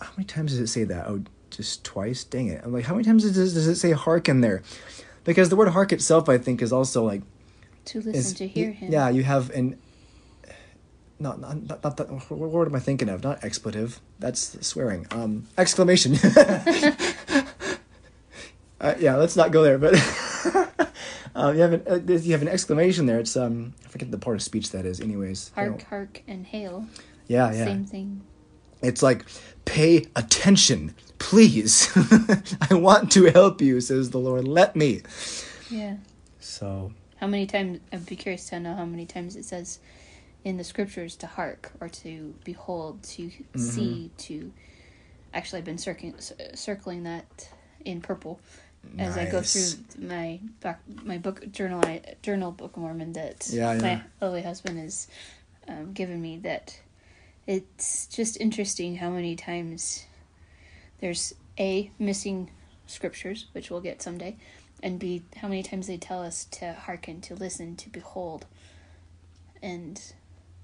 how 0.00 0.10
many 0.16 0.26
times 0.26 0.52
does 0.52 0.60
it 0.60 0.66
say 0.68 0.84
that? 0.84 1.06
Oh, 1.06 1.22
just 1.50 1.84
twice? 1.84 2.24
Dang 2.24 2.48
it. 2.48 2.60
I'm 2.62 2.72
like, 2.72 2.84
how 2.84 2.94
many 2.94 3.04
times 3.04 3.24
does, 3.24 3.54
does 3.54 3.66
it 3.66 3.76
say 3.76 3.92
hark 3.92 4.28
in 4.28 4.42
there? 4.42 4.62
Because 5.24 5.48
the 5.48 5.56
word 5.56 5.68
hark 5.68 5.92
itself, 5.92 6.28
I 6.28 6.36
think, 6.38 6.60
is 6.60 6.72
also 6.72 7.04
like, 7.04 7.22
To 7.86 7.98
listen 7.98 8.14
is, 8.14 8.34
to 8.34 8.46
hear 8.46 8.72
him. 8.72 8.92
yeah, 8.92 9.08
you 9.08 9.22
have 9.22 9.50
an, 9.50 9.78
not, 11.18 11.40
not, 11.40 11.62
not, 11.62 11.82
not 11.84 11.96
that, 11.96 12.10
what 12.30 12.50
word 12.50 12.68
am 12.68 12.74
I 12.74 12.80
thinking 12.80 13.08
of? 13.08 13.22
Not 13.22 13.42
expletive. 13.44 14.00
That's 14.18 14.58
swearing. 14.66 15.06
Um, 15.10 15.46
exclamation. 15.56 16.16
uh, 18.80 18.94
yeah, 18.98 19.16
let's 19.16 19.36
not 19.36 19.52
go 19.52 19.62
there. 19.62 19.78
But 19.78 19.94
um, 21.34 21.54
you 21.56 21.62
have 21.62 21.72
an 21.72 21.82
uh, 21.88 22.12
you 22.14 22.32
have 22.32 22.42
an 22.42 22.48
exclamation 22.48 23.06
there. 23.06 23.18
It's 23.20 23.36
um, 23.36 23.74
I 23.84 23.88
forget 23.88 24.10
the 24.10 24.18
part 24.18 24.36
of 24.36 24.42
speech 24.42 24.70
that 24.72 24.84
is. 24.86 25.00
Anyways, 25.00 25.50
Hark, 25.54 25.82
hark, 25.84 26.22
and 26.28 26.46
hail. 26.46 26.86
yeah, 27.28 27.52
yeah. 27.52 27.64
Same 27.64 27.84
thing. 27.84 28.22
It's 28.82 29.02
like, 29.02 29.24
pay 29.64 30.06
attention, 30.16 30.94
please. 31.18 31.88
I 32.70 32.74
want 32.74 33.12
to 33.12 33.26
help 33.26 33.60
you, 33.62 33.80
says 33.80 34.10
the 34.10 34.18
Lord. 34.18 34.46
Let 34.48 34.74
me. 34.74 35.02
Yeah. 35.70 35.96
So 36.40 36.92
How 37.20 37.28
many 37.28 37.46
times? 37.46 37.78
I'd 37.92 38.04
be 38.06 38.16
curious 38.16 38.48
to 38.48 38.58
know 38.60 38.74
how 38.74 38.84
many 38.84 39.06
times 39.06 39.36
it 39.36 39.44
says 39.44 39.78
in 40.44 40.56
the 40.56 40.64
scriptures 40.64 41.14
to 41.16 41.28
hark 41.28 41.70
or 41.80 41.88
to 41.88 42.34
behold, 42.44 43.02
to 43.04 43.28
Mm-hmm. 43.28 43.58
see, 43.58 44.10
to. 44.18 44.52
Actually, 45.32 45.60
I've 45.60 45.64
been 45.64 45.78
circling 45.78 46.14
circling 46.54 47.04
that 47.04 47.48
in 47.84 48.00
purple 48.02 48.40
as 48.98 49.16
I 49.16 49.30
go 49.30 49.42
through 49.42 49.84
my 49.98 50.40
back, 50.60 50.80
my 51.04 51.18
book 51.18 51.50
journal 51.50 51.80
I, 51.84 52.02
journal 52.22 52.52
Book 52.52 52.76
of 52.76 52.82
Mormon 52.82 53.12
that 53.14 53.48
Yeah, 53.50 53.72
yeah. 53.74 53.80
my 53.80 54.02
holy 54.20 54.42
husband 54.42 54.78
has 54.78 55.08
um, 55.68 55.92
given 55.92 56.20
me. 56.20 56.38
That 56.38 56.78
it's 57.46 58.06
just 58.06 58.40
interesting 58.40 58.96
how 58.96 59.10
many 59.10 59.36
times 59.36 60.06
there's 61.00 61.34
a 61.58 61.90
missing 61.98 62.50
scriptures, 62.86 63.46
which 63.52 63.70
we'll 63.70 63.80
get 63.80 64.02
someday, 64.02 64.36
and 64.82 64.98
b 64.98 65.22
how 65.36 65.48
many 65.48 65.62
times 65.62 65.86
they 65.86 65.96
tell 65.96 66.22
us 66.22 66.44
to 66.46 66.72
hearken, 66.72 67.20
to 67.22 67.34
listen, 67.34 67.76
to 67.76 67.88
behold, 67.88 68.46
and 69.62 70.12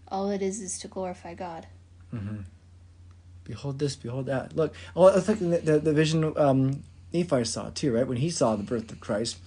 all 0.08 0.30
it 0.30 0.42
is 0.42 0.60
is 0.60 0.78
to 0.80 0.88
glorify 0.88 1.34
God. 1.34 1.66
behold 3.44 3.78
this, 3.78 3.96
behold 3.96 4.26
that. 4.26 4.54
Look, 4.54 4.74
oh, 4.94 5.08
I 5.16 5.20
think 5.20 5.40
the, 5.40 5.58
the, 5.58 5.78
the 5.78 5.92
vision 5.92 6.32
um, 6.36 6.82
Nephi 7.12 7.44
saw 7.44 7.70
too, 7.70 7.94
right? 7.94 8.06
When 8.06 8.18
he 8.18 8.30
saw 8.30 8.56
the 8.56 8.62
birth 8.62 8.90
of 8.92 9.00
Christ, 9.00 9.38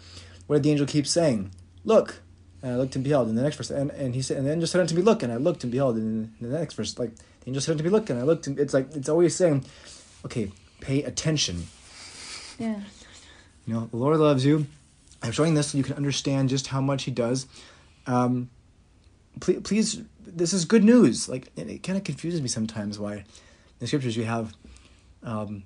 what 0.47 0.57
did 0.57 0.63
the 0.63 0.71
angel 0.71 0.87
keep 0.87 1.07
saying? 1.07 1.51
Look, 1.83 2.21
and 2.61 2.73
I 2.73 2.77
looked 2.77 2.95
and 2.95 3.03
beheld. 3.03 3.29
In 3.29 3.35
the 3.35 3.41
next 3.41 3.57
verse, 3.57 3.71
and, 3.71 3.91
and 3.91 4.13
he 4.13 4.21
said, 4.21 4.37
and 4.37 4.45
the 4.45 4.51
angel 4.51 4.67
said 4.67 4.81
unto 4.81 4.95
me, 4.95 5.01
Look, 5.01 5.23
and 5.23 5.31
I 5.31 5.37
looked 5.37 5.63
and 5.63 5.71
beheld. 5.71 5.95
And 5.95 6.33
in 6.39 6.49
the 6.51 6.59
next 6.59 6.75
verse, 6.75 6.97
like 6.99 7.15
the 7.15 7.47
angel 7.47 7.61
said 7.61 7.73
unto 7.73 7.83
me, 7.83 7.89
Look, 7.89 8.09
and 8.09 8.19
I 8.19 8.23
looked. 8.23 8.47
And 8.47 8.59
it's 8.59 8.73
like 8.73 8.95
it's 8.95 9.09
always 9.09 9.35
saying, 9.35 9.65
okay, 10.25 10.51
pay 10.79 11.03
attention. 11.03 11.67
Yeah. 12.59 12.81
You 13.65 13.73
know, 13.73 13.85
the 13.87 13.97
Lord 13.97 14.17
loves 14.17 14.45
you. 14.45 14.67
I'm 15.23 15.31
showing 15.31 15.53
this 15.53 15.71
so 15.71 15.77
you 15.77 15.83
can 15.83 15.95
understand 15.95 16.49
just 16.49 16.67
how 16.67 16.81
much 16.81 17.03
He 17.03 17.11
does. 17.11 17.47
Um, 18.07 18.49
please, 19.39 19.61
please, 19.61 20.01
this 20.25 20.53
is 20.53 20.65
good 20.65 20.83
news. 20.83 21.29
Like, 21.29 21.51
and 21.57 21.69
it 21.69 21.83
kind 21.83 21.97
of 21.97 22.03
confuses 22.03 22.41
me 22.41 22.47
sometimes 22.47 22.99
why 22.99 23.13
in 23.13 23.25
the 23.79 23.87
scriptures 23.87 24.17
you 24.17 24.25
have, 24.25 24.53
um, 25.23 25.63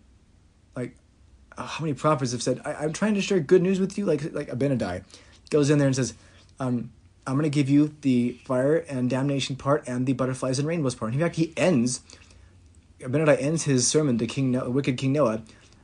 uh, 1.58 1.66
how 1.66 1.84
many 1.84 1.94
prophets 1.94 2.32
have 2.32 2.44
said, 2.44 2.62
I, 2.66 2.74
"I'm 2.74 2.94
trying 2.94 3.16
to 3.16 3.22
share 3.22 3.40
good 3.40 3.62
news 3.62 3.80
with 3.80 3.98
you." 3.98 4.06
Like, 4.06 4.34
like 4.34 4.50
Abinadi 4.50 5.04
goes 5.50 5.70
in 5.70 5.78
there 5.78 5.88
and 5.88 5.96
says, 5.96 6.14
um, 6.60 6.92
"I'm 7.26 7.34
going 7.34 7.44
to 7.44 7.50
give 7.50 7.70
you 7.70 7.96
the 8.02 8.40
fire 8.46 8.78
and 8.78 9.10
damnation 9.10 9.56
part 9.56 9.88
and 9.88 10.06
the 10.06 10.14
butterflies 10.14 10.60
and 10.60 10.68
rainbows 10.68 10.96
part." 10.96 11.14
In 11.14 11.20
fact, 11.20 11.36
he 11.36 11.54
ends 11.58 12.02
Abinadi 13.00 13.42
ends 13.42 13.64
his 13.64 13.88
sermon 13.88 14.18
to 14.18 14.28
King 14.28 14.52
Noah, 14.52 14.70
wicked 14.70 14.98
King 14.98 15.14
Noah 15.14 15.42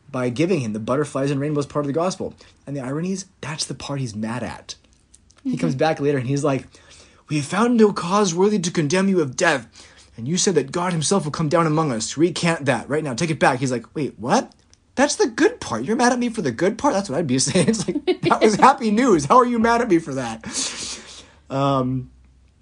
by 0.10 0.30
giving 0.30 0.60
him 0.60 0.74
the 0.74 0.80
butterflies 0.80 1.32
and 1.32 1.40
rainbows 1.40 1.66
part 1.66 1.86
of 1.86 1.88
the 1.88 1.94
gospel. 1.94 2.34
And 2.68 2.76
the 2.76 2.82
irony 2.82 3.14
is, 3.14 3.26
that's 3.40 3.66
the 3.66 3.74
part 3.74 4.00
he's 4.00 4.16
mad 4.16 4.44
at. 4.44 4.76
He 5.44 5.58
comes 5.58 5.76
back 5.76 6.00
later 6.00 6.18
and 6.18 6.28
he's 6.28 6.44
like, 6.44 6.68
We 7.30 7.38
have 7.38 7.46
found 7.46 7.78
no 7.78 7.94
cause 7.94 8.36
worthy 8.36 8.60
to 8.60 8.72
condemn 8.72 9.10
you 9.10 9.22
of 9.22 9.36
death. 9.36 9.68
And 10.18 10.28
you 10.28 10.38
said 10.38 10.56
that 10.56 10.72
God 10.72 10.92
himself 10.92 11.24
will 11.24 11.32
come 11.32 11.50
down 11.50 11.66
among 11.66 11.92
us. 11.92 12.18
Recant 12.18 12.66
that 12.66 12.88
right 12.90 13.04
now. 13.04 13.14
Take 13.14 13.32
it 13.32 13.40
back. 13.40 13.60
He's 13.60 13.72
like, 13.72 13.96
Wait, 13.96 14.20
what? 14.20 14.54
That's 14.96 15.16
the 15.16 15.28
good 15.28 15.60
part. 15.62 15.86
You're 15.86 15.96
mad 15.96 16.12
at 16.12 16.20
me 16.20 16.30
for 16.30 16.42
the 16.42 16.52
good 16.52 16.78
part? 16.78 16.94
That's 16.94 17.10
what 17.10 17.18
I'd 17.18 17.28
be 17.28 17.40
saying. 17.40 17.70
It's 17.70 17.88
like, 17.88 18.22
that 18.24 18.42
was 18.42 18.56
happy 18.60 18.92
news. 18.92 19.26
How 19.26 19.38
are 19.38 19.46
you 19.46 19.60
mad 19.60 19.82
at 19.82 19.90
me 19.90 20.00
for 20.00 20.14
that? 20.16 20.46
Um, 21.50 22.12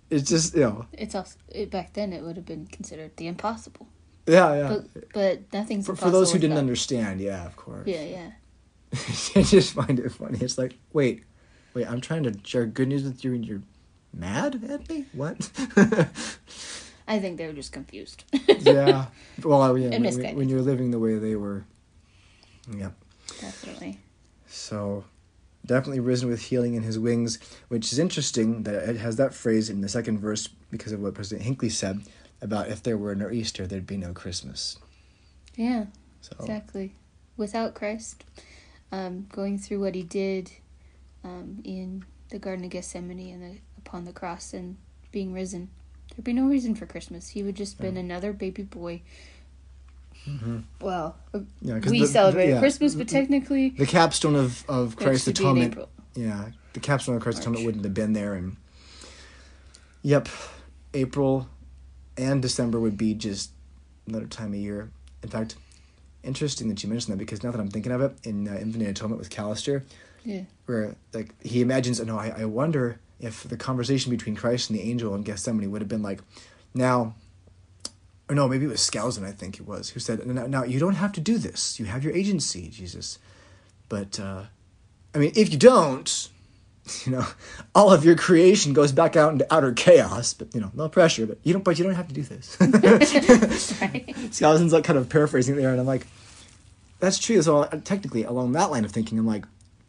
it's 0.09 0.29
just, 0.29 0.55
you 0.55 0.61
know, 0.61 0.85
It's 0.93 1.15
also 1.15 1.37
it, 1.49 1.69
back 1.69 1.93
then 1.93 2.13
it 2.13 2.23
would 2.23 2.35
have 2.35 2.45
been 2.45 2.65
considered 2.67 3.15
the 3.17 3.27
impossible, 3.27 3.87
yeah, 4.25 4.53
yeah. 4.55 4.67
but 4.93 5.11
but 5.13 5.53
nothing's 5.53 5.85
for, 5.85 5.95
for 5.95 6.09
those 6.09 6.31
who 6.31 6.39
didn't 6.39 6.55
God. 6.55 6.61
understand, 6.61 7.21
yeah, 7.21 7.45
of 7.45 7.55
course. 7.55 7.85
Yeah, 7.85 8.01
yeah. 8.03 8.31
I 9.35 9.43
just 9.43 9.73
find 9.73 9.99
it 9.99 10.11
funny. 10.11 10.39
It's 10.41 10.57
like, 10.57 10.75
wait, 10.93 11.23
wait, 11.75 11.87
I'm 11.87 12.01
trying 12.01 12.23
to 12.23 12.33
share 12.43 12.65
good 12.65 12.87
news 12.87 13.03
with 13.03 13.23
you 13.23 13.35
and 13.35 13.45
you're 13.45 13.61
mad 14.13 14.63
at 14.69 14.89
me? 14.89 15.05
What? 15.13 15.49
I 17.07 17.19
think 17.19 17.37
they 17.37 17.47
were 17.47 17.53
just 17.53 17.71
confused. 17.71 18.23
yeah. 18.47 19.05
Well, 19.43 19.77
yeah, 19.77 19.89
when, 19.89 20.35
when 20.35 20.49
you're 20.49 20.61
living 20.61 20.91
the 20.91 20.99
way 20.99 21.17
they 21.17 21.35
were. 21.35 21.65
Yeah. 22.77 22.91
Definitely. 23.39 23.99
So, 24.47 25.03
definitely 25.65 25.99
risen 25.99 26.29
with 26.29 26.41
healing 26.41 26.73
in 26.73 26.83
his 26.83 26.97
wings, 26.97 27.37
which 27.67 27.91
is 27.91 27.99
interesting 27.99 28.63
that 28.63 28.89
it 28.89 28.97
has 28.97 29.17
that 29.17 29.33
phrase 29.33 29.69
in 29.69 29.81
the 29.81 29.89
second 29.89 30.19
verse 30.19 30.47
because 30.71 30.91
of 30.91 30.99
what 31.01 31.13
President 31.13 31.45
Hinckley 31.45 31.69
said 31.69 32.01
about 32.41 32.69
if 32.69 32.81
there 32.81 32.97
were 32.97 33.15
no 33.15 33.29
Easter, 33.29 33.67
there'd 33.67 33.85
be 33.85 33.97
no 33.97 34.13
Christmas. 34.13 34.77
Yeah, 35.55 35.85
So, 36.21 36.35
exactly. 36.39 36.93
without 37.37 37.73
Christ, 37.73 38.23
um, 38.91 39.27
going 39.31 39.57
through 39.57 39.81
what 39.81 39.93
he 39.95 40.03
did 40.03 40.51
um, 41.23 41.61
in 41.63 42.05
the 42.29 42.39
Garden 42.39 42.63
of 42.65 42.71
Gethsemane 42.71 43.33
and 43.33 43.43
the, 43.43 43.59
upon 43.77 44.05
the 44.05 44.13
cross 44.13 44.53
and 44.53 44.77
being 45.11 45.33
risen, 45.33 45.69
there'd 46.11 46.23
be 46.23 46.33
no 46.33 46.45
reason 46.45 46.75
for 46.75 46.85
Christmas. 46.85 47.29
He 47.29 47.43
would 47.43 47.55
just 47.55 47.79
been 47.79 47.97
another 47.97 48.31
baby 48.31 48.63
boy. 48.63 49.01
Well, 50.81 51.15
Yeah, 51.61 51.79
we 51.87 52.01
the- 52.01 52.07
celebrate 52.07 52.49
yeah. 52.49 52.59
Christmas, 52.59 52.95
but 52.95 53.07
technically, 53.07 53.69
The 53.69 53.85
capstone 53.85 54.35
of, 54.35 54.63
of 54.69 54.95
Christ's 54.95 55.25
should 55.25 55.37
be 55.37 55.43
in 55.43 55.57
atonement. 55.57 55.89
Yeah, 56.15 56.49
the 56.73 56.79
capstone 56.79 57.15
of 57.15 57.21
Christ's 57.21 57.41
atonement 57.41 57.65
wouldn't 57.65 57.83
have 57.83 57.93
been 57.93 58.13
there, 58.13 58.33
and 58.35 58.57
yep, 60.01 60.27
April 60.93 61.47
and 62.17 62.41
December 62.41 62.79
would 62.79 62.97
be 62.97 63.13
just 63.13 63.51
another 64.07 64.25
time 64.27 64.49
of 64.53 64.59
year. 64.59 64.91
In 65.23 65.29
fact, 65.29 65.55
interesting 66.23 66.67
that 66.69 66.83
you 66.83 66.89
mentioned 66.89 67.13
that 67.13 67.17
because 67.17 67.43
now 67.43 67.51
that 67.51 67.59
I'm 67.59 67.69
thinking 67.69 67.91
of 67.91 68.01
it, 68.01 68.13
in 68.23 68.47
uh, 68.47 68.53
Infinite 68.59 68.89
Atonement 68.89 69.19
with 69.19 69.29
Callister, 69.29 69.83
Yeah. 70.23 70.41
where 70.65 70.95
like 71.13 71.33
he 71.43 71.61
imagines, 71.61 71.99
no, 72.03 72.17
I, 72.17 72.33
I 72.39 72.45
wonder 72.45 72.99
if 73.19 73.43
the 73.43 73.57
conversation 73.57 74.09
between 74.11 74.35
Christ 74.35 74.69
and 74.69 74.77
the 74.79 74.83
angel 74.83 75.13
in 75.15 75.23
Gethsemane 75.23 75.69
would 75.71 75.81
have 75.81 75.89
been 75.89 76.01
like, 76.03 76.21
now, 76.73 77.15
or 78.29 78.35
no, 78.35 78.47
maybe 78.47 78.65
it 78.65 78.69
was 78.69 78.79
Skousen, 78.79 79.25
I 79.25 79.31
think 79.31 79.59
it 79.59 79.65
was, 79.67 79.89
who 79.89 79.99
said, 79.99 80.25
now, 80.25 80.45
now 80.45 80.63
you 80.63 80.79
don't 80.79 80.95
have 80.95 81.11
to 81.13 81.21
do 81.21 81.37
this. 81.37 81.79
You 81.79 81.87
have 81.87 82.03
your 82.03 82.13
agency, 82.13 82.69
Jesus. 82.69 83.17
But, 83.89 84.19
uh, 84.19 84.43
I 85.15 85.17
mean, 85.17 85.31
if 85.35 85.51
you 85.51 85.57
don't, 85.57 86.29
you 87.05 87.11
know, 87.11 87.25
all 87.75 87.91
of 87.91 88.05
your 88.05 88.15
creation 88.15 88.73
goes 88.73 88.91
back 88.91 89.15
out 89.15 89.31
into 89.31 89.51
outer 89.53 89.71
chaos. 89.71 90.33
But 90.33 90.53
you 90.53 90.61
know, 90.61 90.71
no 90.73 90.89
pressure. 90.89 91.25
But 91.25 91.39
you 91.43 91.53
don't. 91.53 91.63
But 91.63 91.77
you 91.77 91.85
don't 91.85 91.95
have 91.95 92.07
to 92.07 92.13
do 92.13 92.23
this. 92.23 92.57
Right. 93.79 94.07
Skousen's 94.31 94.73
like 94.73 94.83
kind 94.83 94.97
of 94.99 95.09
paraphrasing 95.09 95.55
there, 95.55 95.71
and 95.71 95.79
I'm 95.79 95.85
like, 95.85 96.07
that's 96.99 97.17
true. 97.17 97.41
So 97.41 97.59
uh, 97.59 97.79
technically, 97.83 98.23
along 98.23 98.51
that 98.53 98.71
line 98.71 98.85
of 98.85 98.91
thinking, 98.91 99.17
I'm 99.17 99.27
like, 99.27 99.45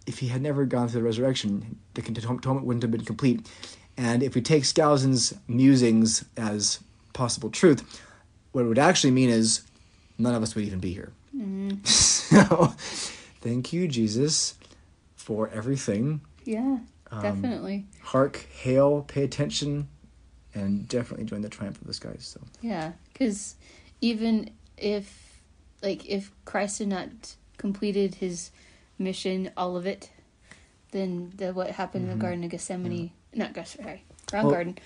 if 0.06 0.18
he 0.18 0.28
had 0.28 0.42
never 0.42 0.64
gone 0.64 0.88
through 0.88 1.00
the 1.00 1.04
resurrection, 1.04 1.78
the 1.94 2.02
atonement 2.02 2.66
wouldn't 2.66 2.82
have 2.82 2.90
been 2.90 3.04
complete. 3.04 3.48
And 3.96 4.22
if 4.22 4.34
we 4.34 4.40
take 4.40 4.62
Skousen's 4.64 5.34
musings 5.48 6.24
as 6.36 6.80
possible 7.12 7.50
truth, 7.50 7.82
what 8.52 8.64
it 8.64 8.68
would 8.68 8.78
actually 8.78 9.10
mean 9.12 9.30
is 9.30 9.62
none 10.18 10.34
of 10.34 10.42
us 10.42 10.54
would 10.54 10.64
even 10.64 10.80
be 10.80 10.92
here. 10.92 11.12
so, 11.84 12.74
thank 13.40 13.72
you, 13.72 13.88
Jesus, 13.88 14.54
for 15.16 15.48
everything. 15.48 16.20
Yeah, 16.44 16.78
Um, 17.10 17.22
definitely. 17.22 17.86
Hark, 18.02 18.46
hail, 18.52 19.02
pay 19.06 19.22
attention, 19.24 19.88
and 20.54 20.88
definitely 20.88 21.26
join 21.26 21.42
the 21.42 21.48
triumph 21.48 21.80
of 21.80 21.86
the 21.86 21.94
skies. 21.94 22.26
So, 22.34 22.40
Yeah, 22.60 22.92
because 23.12 23.54
even 24.00 24.50
if, 24.76 25.40
like, 25.82 26.04
if 26.06 26.30
Christ 26.44 26.80
had 26.80 26.88
not 26.88 27.36
completed 27.56 28.16
his 28.16 28.50
mission, 28.98 29.50
all 29.56 29.76
of 29.76 29.86
it, 29.86 30.10
then 30.92 31.32
the 31.36 31.52
what 31.54 31.70
happened 31.70 32.04
in 32.10 32.10
the 32.10 32.20
Garden 32.20 32.42
of 32.44 32.50
Gethsemane, 32.50 33.12
not 33.32 33.54
Gus, 33.54 33.76
sorry, 33.80 34.02
wrong 34.32 34.44
Well- 34.46 34.54
garden, 34.54 34.78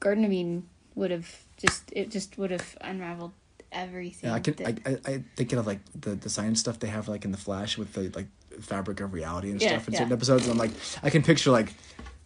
Garden 0.00 0.24
of 0.24 0.32
Eden 0.32 0.68
would 0.94 1.10
have 1.10 1.28
just 1.56 1.82
it 1.92 2.10
just 2.10 2.38
would 2.38 2.50
have 2.50 2.76
unraveled 2.80 3.32
everything. 3.72 4.30
yeah, 4.30 4.34
I 4.36 4.40
can. 4.40 4.54
that- 4.54 4.80
I, 4.86 4.90
I, 5.10 5.14
I 5.14 5.24
thinking 5.36 5.58
of 5.58 5.66
like 5.66 5.80
the 6.00 6.10
the 6.14 6.28
science 6.30 6.60
stuff 6.60 6.78
they 6.78 6.88
have 6.88 7.08
like 7.08 7.24
in 7.24 7.30
the 7.32 7.38
Flash 7.38 7.76
with 7.78 7.92
the 7.94 8.10
like 8.10 8.26
fabric 8.60 9.00
of 9.00 9.12
reality 9.12 9.50
and 9.50 9.60
Yeah, 9.60 9.68
stuff 9.70 9.88
in 9.88 9.94
yeah. 9.94 9.98
certain 10.00 10.12
episodes. 10.12 10.44
And 10.44 10.52
I'm 10.52 10.58
like, 10.58 10.70
I 11.02 11.10
can 11.10 11.22
picture 11.22 11.50
like 11.50 11.72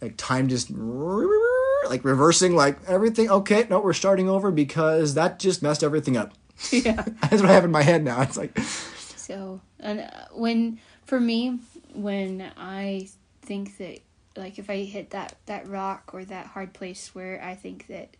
like 0.01 0.15
time 0.17 0.47
just 0.47 0.69
like 0.69 2.03
reversing 2.03 2.55
like 2.55 2.77
everything. 2.87 3.29
Okay, 3.29 3.65
no, 3.69 3.79
we're 3.79 3.93
starting 3.93 4.29
over 4.29 4.51
because 4.51 5.15
that 5.15 5.39
just 5.39 5.61
messed 5.63 5.83
everything 5.83 6.17
up. 6.17 6.33
yeah. 6.71 7.03
That's 7.21 7.41
what 7.41 7.45
I 7.49 7.53
have 7.53 7.65
in 7.65 7.71
my 7.71 7.81
head 7.83 8.03
now. 8.03 8.21
It's 8.21 8.37
like, 8.37 8.57
So, 8.59 9.61
and 9.79 10.01
uh, 10.01 10.09
when 10.33 10.79
for 11.05 11.19
me, 11.19 11.59
when 11.93 12.51
I 12.57 13.07
think 13.41 13.77
that, 13.77 13.99
like, 14.35 14.59
if 14.59 14.69
I 14.69 14.83
hit 14.83 15.09
that 15.11 15.35
that 15.47 15.67
rock 15.67 16.11
or 16.13 16.23
that 16.25 16.47
hard 16.47 16.73
place 16.73 17.15
where 17.15 17.41
I 17.43 17.55
think 17.55 17.87
that 17.87 18.15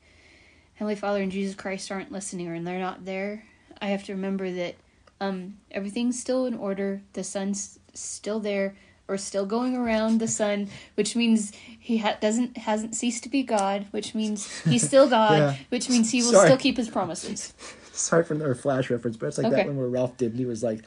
Heavenly 0.80 0.96
Father 0.96 1.22
and 1.22 1.30
Jesus 1.30 1.56
Christ 1.56 1.92
aren't 1.92 2.10
listening 2.10 2.48
or 2.48 2.54
and 2.54 2.66
they're 2.66 2.80
not 2.80 3.04
there, 3.04 3.44
I 3.82 3.88
have 3.88 4.06
to 4.06 4.14
remember 4.14 4.50
that 4.50 4.76
um, 5.20 5.58
everything's 5.72 6.18
still 6.18 6.46
in 6.46 6.54
order. 6.54 7.02
The 7.12 7.24
sun's 7.26 7.80
still 7.94 8.40
there 8.40 8.76
or 9.06 9.18
still 9.18 9.46
going 9.46 9.76
around 9.76 10.20
the 10.22 10.28
sun, 10.30 10.70
which 10.96 11.18
means 11.18 11.52
he 11.78 11.98
ha- 11.98 12.16
doesn't 12.22 12.56
hasn't 12.60 12.96
ceased 12.96 13.24
to 13.24 13.30
be 13.30 13.44
God, 13.44 13.88
which 13.92 14.16
means 14.16 14.50
he's 14.62 14.88
still 14.88 15.10
God, 15.20 15.38
Yeah. 15.40 15.56
which 15.68 15.90
means 15.90 16.12
he 16.12 16.22
will 16.22 16.32
Sorry. 16.32 16.48
still 16.48 16.58
keep 16.58 16.78
his 16.78 16.88
promises. 16.88 17.54
sorry 17.92 18.24
for 18.24 18.34
another 18.34 18.56
Flash 18.56 18.90
reference, 18.90 19.18
but 19.18 19.28
it's 19.28 19.38
like 19.38 19.48
Okay. 19.48 19.58
that 19.58 19.66
one 19.68 19.76
where 19.76 19.90
Ralph 19.90 20.16
did. 20.16 20.32
And 20.32 20.40
he 20.40 20.46
was 20.46 20.64
like, 20.64 20.80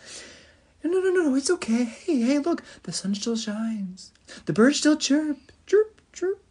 no, 0.83 0.91
no, 0.91 1.01
no, 1.01 1.11
no, 1.11 1.23
no, 1.29 1.35
it's 1.35 1.51
okay. 1.51 1.85
Hey, 1.85 2.23
hey, 2.23 2.39
look, 2.39 2.63
the 2.85 2.93
sun 2.93 3.15
still 3.15 3.37
shines. 3.37 4.11
The 4.47 4.55
birds 4.55 4.79
still 4.79 4.97
chirp, 4.97 5.37
chirp, 5.67 6.01
chirp. 6.15 6.43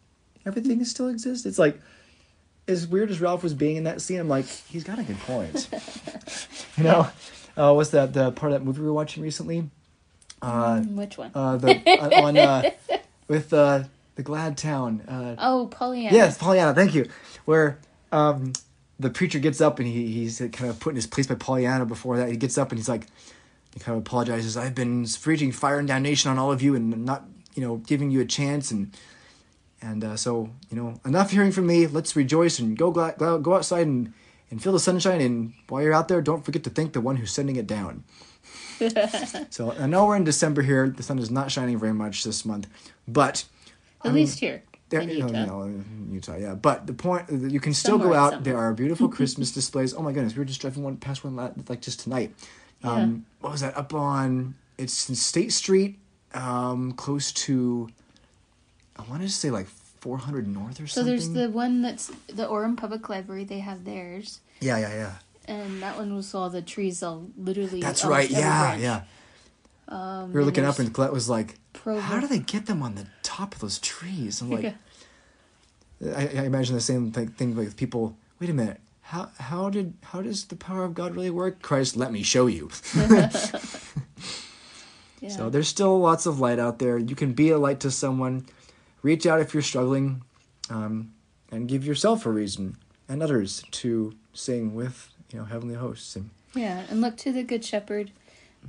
Everything 0.45 0.85
still 0.85 1.07
exists. 1.07 1.47
It's 1.47 1.57
like, 1.57 1.79
as 2.67 2.87
weird 2.87 3.09
as 3.11 3.19
Ralph 3.21 3.43
was 3.43 3.53
being 3.53 3.75
in 3.77 3.83
that 3.85 4.01
scene, 4.01 4.19
I'm 4.19 4.29
like, 4.29 4.45
he's 4.45 4.83
got 4.83 4.99
a 4.99 5.03
good 5.03 5.19
point. 5.19 5.67
you 6.77 6.83
know, 6.83 7.07
uh, 7.57 7.73
what's 7.73 7.89
that? 7.91 8.13
The 8.13 8.31
part 8.31 8.51
of 8.51 8.59
that 8.59 8.65
movie 8.65 8.81
we 8.81 8.87
were 8.87 8.93
watching 8.93 9.23
recently? 9.23 9.69
Uh, 10.41 10.77
Mm, 10.81 10.95
which 10.95 11.17
one? 11.17 11.31
uh, 11.35 11.57
the 11.57 11.81
uh, 11.87 12.21
on 12.23 12.37
uh, 12.37 12.71
with 13.27 13.53
uh, 13.53 13.83
the 14.15 14.23
Glad 14.23 14.57
Town. 14.57 15.01
Uh, 15.07 15.35
oh, 15.37 15.67
Pollyanna. 15.67 16.15
Yes, 16.15 16.37
Pollyanna. 16.37 16.73
Thank 16.73 16.95
you. 16.95 17.07
Where 17.45 17.77
um, 18.11 18.53
the 18.99 19.09
preacher 19.09 19.39
gets 19.39 19.61
up 19.61 19.79
and 19.79 19.87
he, 19.87 20.11
he's 20.11 20.39
kind 20.39 20.69
of 20.69 20.79
put 20.79 20.91
in 20.91 20.95
his 20.95 21.07
place 21.07 21.27
by 21.27 21.35
Pollyanna. 21.35 21.85
Before 21.85 22.17
that, 22.17 22.29
he 22.29 22.37
gets 22.37 22.57
up 22.57 22.71
and 22.71 22.79
he's 22.79 22.89
like, 22.89 23.07
he 23.73 23.79
kind 23.79 23.97
of 23.97 24.05
apologizes. 24.05 24.57
I've 24.57 24.75
been 24.75 25.05
preaching 25.21 25.51
fire 25.51 25.79
and 25.79 25.87
damnation 25.87 26.31
on 26.31 26.37
all 26.39 26.51
of 26.51 26.61
you 26.61 26.75
and 26.75 27.05
not, 27.05 27.25
you 27.55 27.61
know, 27.61 27.77
giving 27.77 28.11
you 28.11 28.19
a 28.21 28.25
chance 28.25 28.71
and 28.71 28.95
and 29.81 30.03
uh, 30.03 30.15
so 30.17 30.49
you 30.69 30.77
know 30.77 30.99
enough 31.05 31.31
hearing 31.31 31.51
from 31.51 31.67
me. 31.67 31.87
Let's 31.87 32.15
rejoice 32.15 32.59
and 32.59 32.77
go 32.77 32.91
gla- 32.91 33.15
go 33.17 33.39
go 33.39 33.55
outside 33.55 33.87
and 33.87 34.13
and 34.49 34.61
feel 34.61 34.73
the 34.73 34.79
sunshine. 34.79 35.21
And 35.21 35.53
while 35.69 35.81
you're 35.81 35.93
out 35.93 36.07
there, 36.07 36.21
don't 36.21 36.43
forget 36.45 36.63
to 36.65 36.69
thank 36.69 36.93
the 36.93 37.01
one 37.01 37.15
who's 37.17 37.31
sending 37.31 37.55
it 37.55 37.67
down. 37.67 38.03
so 39.49 39.71
I 39.79 39.85
know 39.87 40.05
we're 40.07 40.15
in 40.15 40.23
December 40.23 40.61
here. 40.61 40.89
The 40.89 41.03
sun 41.03 41.19
is 41.19 41.29
not 41.31 41.51
shining 41.51 41.77
very 41.77 41.93
much 41.93 42.23
this 42.23 42.45
month, 42.45 42.67
but 43.07 43.45
At 44.03 44.13
least 44.13 44.39
here 44.39 44.63
there, 44.89 45.01
in 45.01 45.09
Utah. 45.09 45.45
know, 45.45 45.61
in 45.63 46.09
Utah, 46.11 46.35
yeah. 46.35 46.53
But 46.55 46.85
the 46.87 46.93
point, 46.93 47.29
you 47.31 47.59
can 47.59 47.73
still 47.73 47.93
Somewhere, 47.99 48.09
go 48.09 48.15
out. 48.15 48.31
somewhere. 48.33 48.43
There 48.43 48.57
are 48.57 48.73
beautiful 48.73 49.07
Christmas 49.17 49.51
displays. 49.51 49.93
Oh 49.93 50.01
my 50.01 50.11
goodness, 50.11 50.33
we 50.33 50.39
were 50.39 50.45
just 50.45 50.59
driving 50.61 50.83
one 50.83 50.97
past 50.97 51.23
one 51.23 51.35
like 51.69 51.81
just 51.81 51.99
tonight. 52.01 52.33
Um, 52.83 53.25
What 53.39 53.51
was 53.51 53.61
that? 53.61 53.77
Up 53.77 53.93
on 53.93 54.55
it's 54.77 55.07
in 55.09 55.15
State 55.15 55.53
Street, 55.53 55.99
um, 56.33 56.91
close 56.93 57.31
to. 57.45 57.87
I 59.05 59.09
wanted 59.09 59.27
to 59.27 59.33
say 59.33 59.49
like 59.49 59.67
400 59.67 60.47
North 60.47 60.79
or 60.79 60.87
So 60.87 61.01
something. 61.01 61.19
So 61.19 61.27
there's 61.27 61.29
the 61.29 61.49
one 61.49 61.81
that's 61.81 62.07
the 62.27 62.47
Orem 62.47 62.77
Public 62.77 63.09
Library. 63.09 63.43
They 63.43 63.59
have 63.59 63.85
theirs, 63.85 64.41
yeah, 64.59 64.77
yeah, 64.77 64.93
yeah. 64.93 65.13
and 65.45 65.81
that 65.81 65.97
one 65.97 66.15
was 66.15 66.33
all 66.33 66.49
the 66.49 66.61
trees 66.61 67.03
all 67.03 67.27
literally. 67.37 67.81
That's 67.81 68.03
right. 68.05 68.29
Yeah, 68.29 68.69
branch. 68.77 68.81
yeah. 68.81 69.01
Um, 69.87 70.29
We 70.31 70.39
were 70.39 70.45
looking 70.45 70.65
up, 70.65 70.79
and 70.79 70.93
Colette 70.93 71.11
was 71.11 71.29
like, 71.29 71.55
Provo. 71.73 71.99
"How 71.99 72.19
do 72.19 72.27
they 72.27 72.39
get 72.39 72.65
them 72.65 72.81
on 72.81 72.95
the 72.95 73.07
top 73.23 73.53
of 73.55 73.59
those 73.61 73.77
trees?" 73.79 74.41
I'm 74.41 74.49
like, 74.49 74.63
Yeah. 75.99 76.13
I, 76.17 76.21
I 76.27 76.43
imagine 76.45 76.73
the 76.75 76.81
same 76.81 77.11
thing, 77.11 77.27
thing 77.29 77.55
with 77.55 77.75
people. 77.77 78.15
Wait 78.39 78.49
a 78.49 78.53
minute. 78.53 78.79
How 79.01 79.29
how 79.39 79.69
did 79.69 79.93
how 80.03 80.21
does 80.21 80.45
the 80.45 80.55
power 80.55 80.83
of 80.83 80.93
God 80.93 81.15
really 81.15 81.29
work? 81.29 81.61
Christ, 81.61 81.97
let 81.97 82.11
me 82.11 82.23
show 82.23 82.47
you. 82.47 82.69
Yeah. 85.21 85.29
So 85.29 85.49
there's 85.51 85.67
still 85.67 85.99
lots 85.99 86.25
of 86.25 86.39
light 86.39 86.57
out 86.57 86.79
there. 86.79 86.97
You 86.97 87.15
can 87.15 87.33
be 87.33 87.51
a 87.51 87.57
light 87.59 87.79
to 87.81 87.91
someone. 87.91 88.47
Reach 89.01 89.25
out 89.25 89.39
if 89.39 89.53
you're 89.53 89.63
struggling, 89.63 90.23
um, 90.69 91.13
and 91.51 91.67
give 91.67 91.85
yourself 91.85 92.25
a 92.25 92.31
reason 92.31 92.77
and 93.09 93.21
others 93.21 93.63
to 93.71 94.13
sing 94.33 94.73
with 94.73 95.11
you 95.31 95.39
know 95.39 95.45
heavenly 95.45 95.75
hosts. 95.75 96.15
And 96.15 96.29
Yeah, 96.55 96.83
and 96.89 97.01
look 97.01 97.17
to 97.17 97.31
the 97.31 97.43
Good 97.43 97.65
Shepherd, 97.65 98.11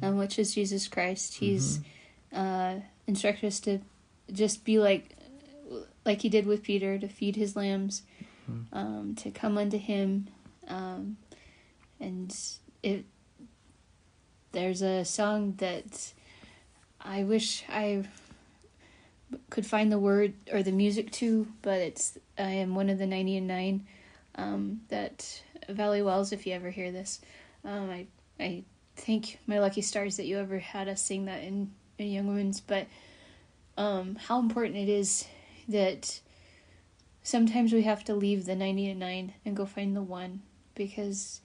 um, 0.02 0.16
which 0.18 0.38
is 0.38 0.54
Jesus 0.54 0.88
Christ. 0.88 1.34
He's 1.34 1.80
uh, 2.32 2.76
instructed 3.06 3.46
us 3.46 3.60
to 3.60 3.80
just 4.32 4.64
be 4.64 4.78
like, 4.78 5.16
like 6.04 6.22
he 6.22 6.28
did 6.28 6.46
with 6.46 6.62
Peter, 6.62 6.98
to 6.98 7.08
feed 7.08 7.36
his 7.36 7.54
lambs, 7.54 8.02
um, 8.72 9.14
to 9.16 9.30
come 9.30 9.56
unto 9.58 9.78
him, 9.78 10.28
um, 10.68 11.16
and 12.00 12.36
it. 12.82 13.04
There's 14.52 14.82
a 14.82 15.02
song 15.04 15.54
that 15.58 16.12
I 17.00 17.24
wish 17.24 17.64
I 17.70 18.04
could 19.50 19.66
find 19.66 19.90
the 19.90 19.98
word 19.98 20.34
or 20.52 20.62
the 20.62 20.72
music 20.72 21.10
to, 21.12 21.46
but 21.62 21.78
it's 21.80 22.18
I 22.38 22.50
am 22.50 22.74
one 22.74 22.90
of 22.90 22.98
the 22.98 23.06
ninety 23.06 23.36
and 23.36 23.46
nine. 23.46 23.86
Um, 24.34 24.80
that 24.88 25.42
Valley 25.68 26.00
Wells, 26.02 26.32
if 26.32 26.46
you 26.46 26.54
ever 26.54 26.70
hear 26.70 26.90
this, 26.90 27.20
um, 27.64 27.90
I 27.90 28.06
I 28.40 28.64
thank 28.96 29.38
my 29.46 29.58
lucky 29.58 29.82
stars 29.82 30.16
that 30.16 30.26
you 30.26 30.38
ever 30.38 30.58
had 30.58 30.88
us 30.88 31.02
sing 31.02 31.26
that 31.26 31.42
in, 31.42 31.70
in 31.98 32.08
Young 32.08 32.26
Women's. 32.28 32.60
But 32.60 32.86
um, 33.76 34.16
how 34.16 34.38
important 34.38 34.76
it 34.76 34.88
is 34.88 35.26
that 35.68 36.20
sometimes 37.22 37.72
we 37.72 37.82
have 37.82 38.04
to 38.04 38.14
leave 38.14 38.46
the 38.46 38.56
ninety 38.56 38.88
and 38.88 39.00
nine 39.00 39.34
and 39.44 39.56
go 39.56 39.66
find 39.66 39.94
the 39.94 40.02
one 40.02 40.42
because 40.74 41.40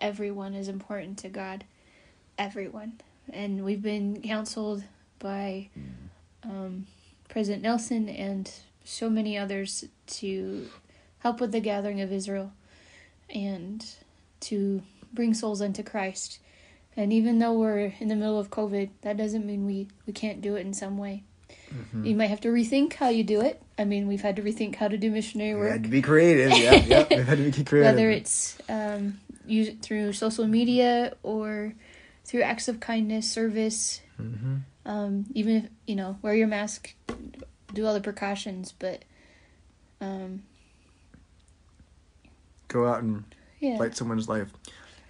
everyone 0.00 0.54
is 0.54 0.68
important 0.68 1.18
to 1.18 1.28
God. 1.28 1.64
Everyone. 2.38 3.00
and 3.32 3.64
we've 3.64 3.82
been 3.82 4.20
counseled 4.22 4.82
by 5.18 5.68
um, 6.42 6.86
President 7.28 7.62
Nelson 7.62 8.08
and 8.08 8.50
so 8.84 9.08
many 9.08 9.36
others 9.36 9.84
to 10.06 10.68
help 11.20 11.40
with 11.40 11.52
the 11.52 11.60
gathering 11.60 12.00
of 12.00 12.12
Israel 12.12 12.52
and 13.30 13.84
to 14.40 14.82
bring 15.12 15.34
souls 15.34 15.62
unto 15.62 15.82
Christ. 15.82 16.38
And 16.96 17.12
even 17.12 17.38
though 17.38 17.52
we're 17.54 17.94
in 17.98 18.08
the 18.08 18.14
middle 18.14 18.38
of 18.38 18.50
COVID, 18.50 18.90
that 19.02 19.16
doesn't 19.16 19.46
mean 19.46 19.66
we, 19.66 19.88
we 20.06 20.12
can't 20.12 20.40
do 20.40 20.54
it 20.54 20.60
in 20.60 20.74
some 20.74 20.98
way. 20.98 21.24
Mm-hmm. 21.74 22.04
You 22.04 22.14
might 22.14 22.28
have 22.28 22.40
to 22.42 22.48
rethink 22.48 22.94
how 22.94 23.08
you 23.08 23.24
do 23.24 23.40
it. 23.40 23.60
I 23.78 23.84
mean, 23.84 24.06
we've 24.06 24.20
had 24.20 24.36
to 24.36 24.42
rethink 24.42 24.76
how 24.76 24.88
to 24.88 24.96
do 24.96 25.10
missionary 25.10 25.54
We 25.54 25.60
work 25.60 25.72
had 25.72 25.82
to 25.84 25.88
be 25.88 26.02
creative. 26.02 26.50
Yeah, 26.56 26.74
yeah. 26.74 27.06
We've 27.10 27.26
had 27.26 27.38
to 27.38 27.50
be 27.50 27.64
creative. 27.64 27.94
whether 27.94 28.10
it's 28.10 28.56
um, 28.68 29.18
use 29.46 29.68
it 29.68 29.82
through 29.82 30.12
social 30.12 30.46
media 30.46 31.14
or 31.22 31.74
through 32.24 32.42
acts 32.42 32.68
of 32.68 32.80
kindness, 32.80 33.30
service. 33.30 34.00
hmm 34.16 34.56
Um, 34.86 35.26
even 35.34 35.56
if 35.56 35.64
you 35.86 35.96
know, 35.96 36.18
wear 36.22 36.34
your 36.34 36.46
mask, 36.46 36.94
do 37.72 37.86
all 37.86 37.94
the 37.94 38.00
precautions, 38.00 38.72
but 38.72 39.04
um, 40.00 40.42
Go 42.68 42.86
out 42.86 43.02
and 43.02 43.24
yeah, 43.60 43.78
light 43.78 43.96
someone's 43.96 44.28
life. 44.28 44.48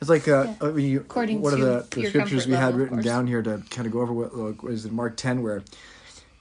It's 0.00 0.10
like 0.10 0.28
uh, 0.28 0.44
Yeah. 0.44 0.68
I 0.68 0.70
mean, 0.70 0.90
you, 0.90 1.00
According 1.00 1.40
one 1.40 1.54
of 1.54 1.60
the, 1.60 1.86
the 1.90 2.06
scriptures 2.06 2.46
we 2.46 2.52
had 2.52 2.66
level, 2.66 2.80
written 2.80 3.02
down 3.02 3.26
here 3.26 3.42
to 3.42 3.62
kind 3.70 3.86
of 3.86 3.92
go 3.92 4.00
over 4.00 4.12
what 4.12 4.36
like, 4.36 4.62
was 4.62 4.84
in 4.84 4.94
Mark 4.94 5.16
ten 5.16 5.42
where 5.42 5.62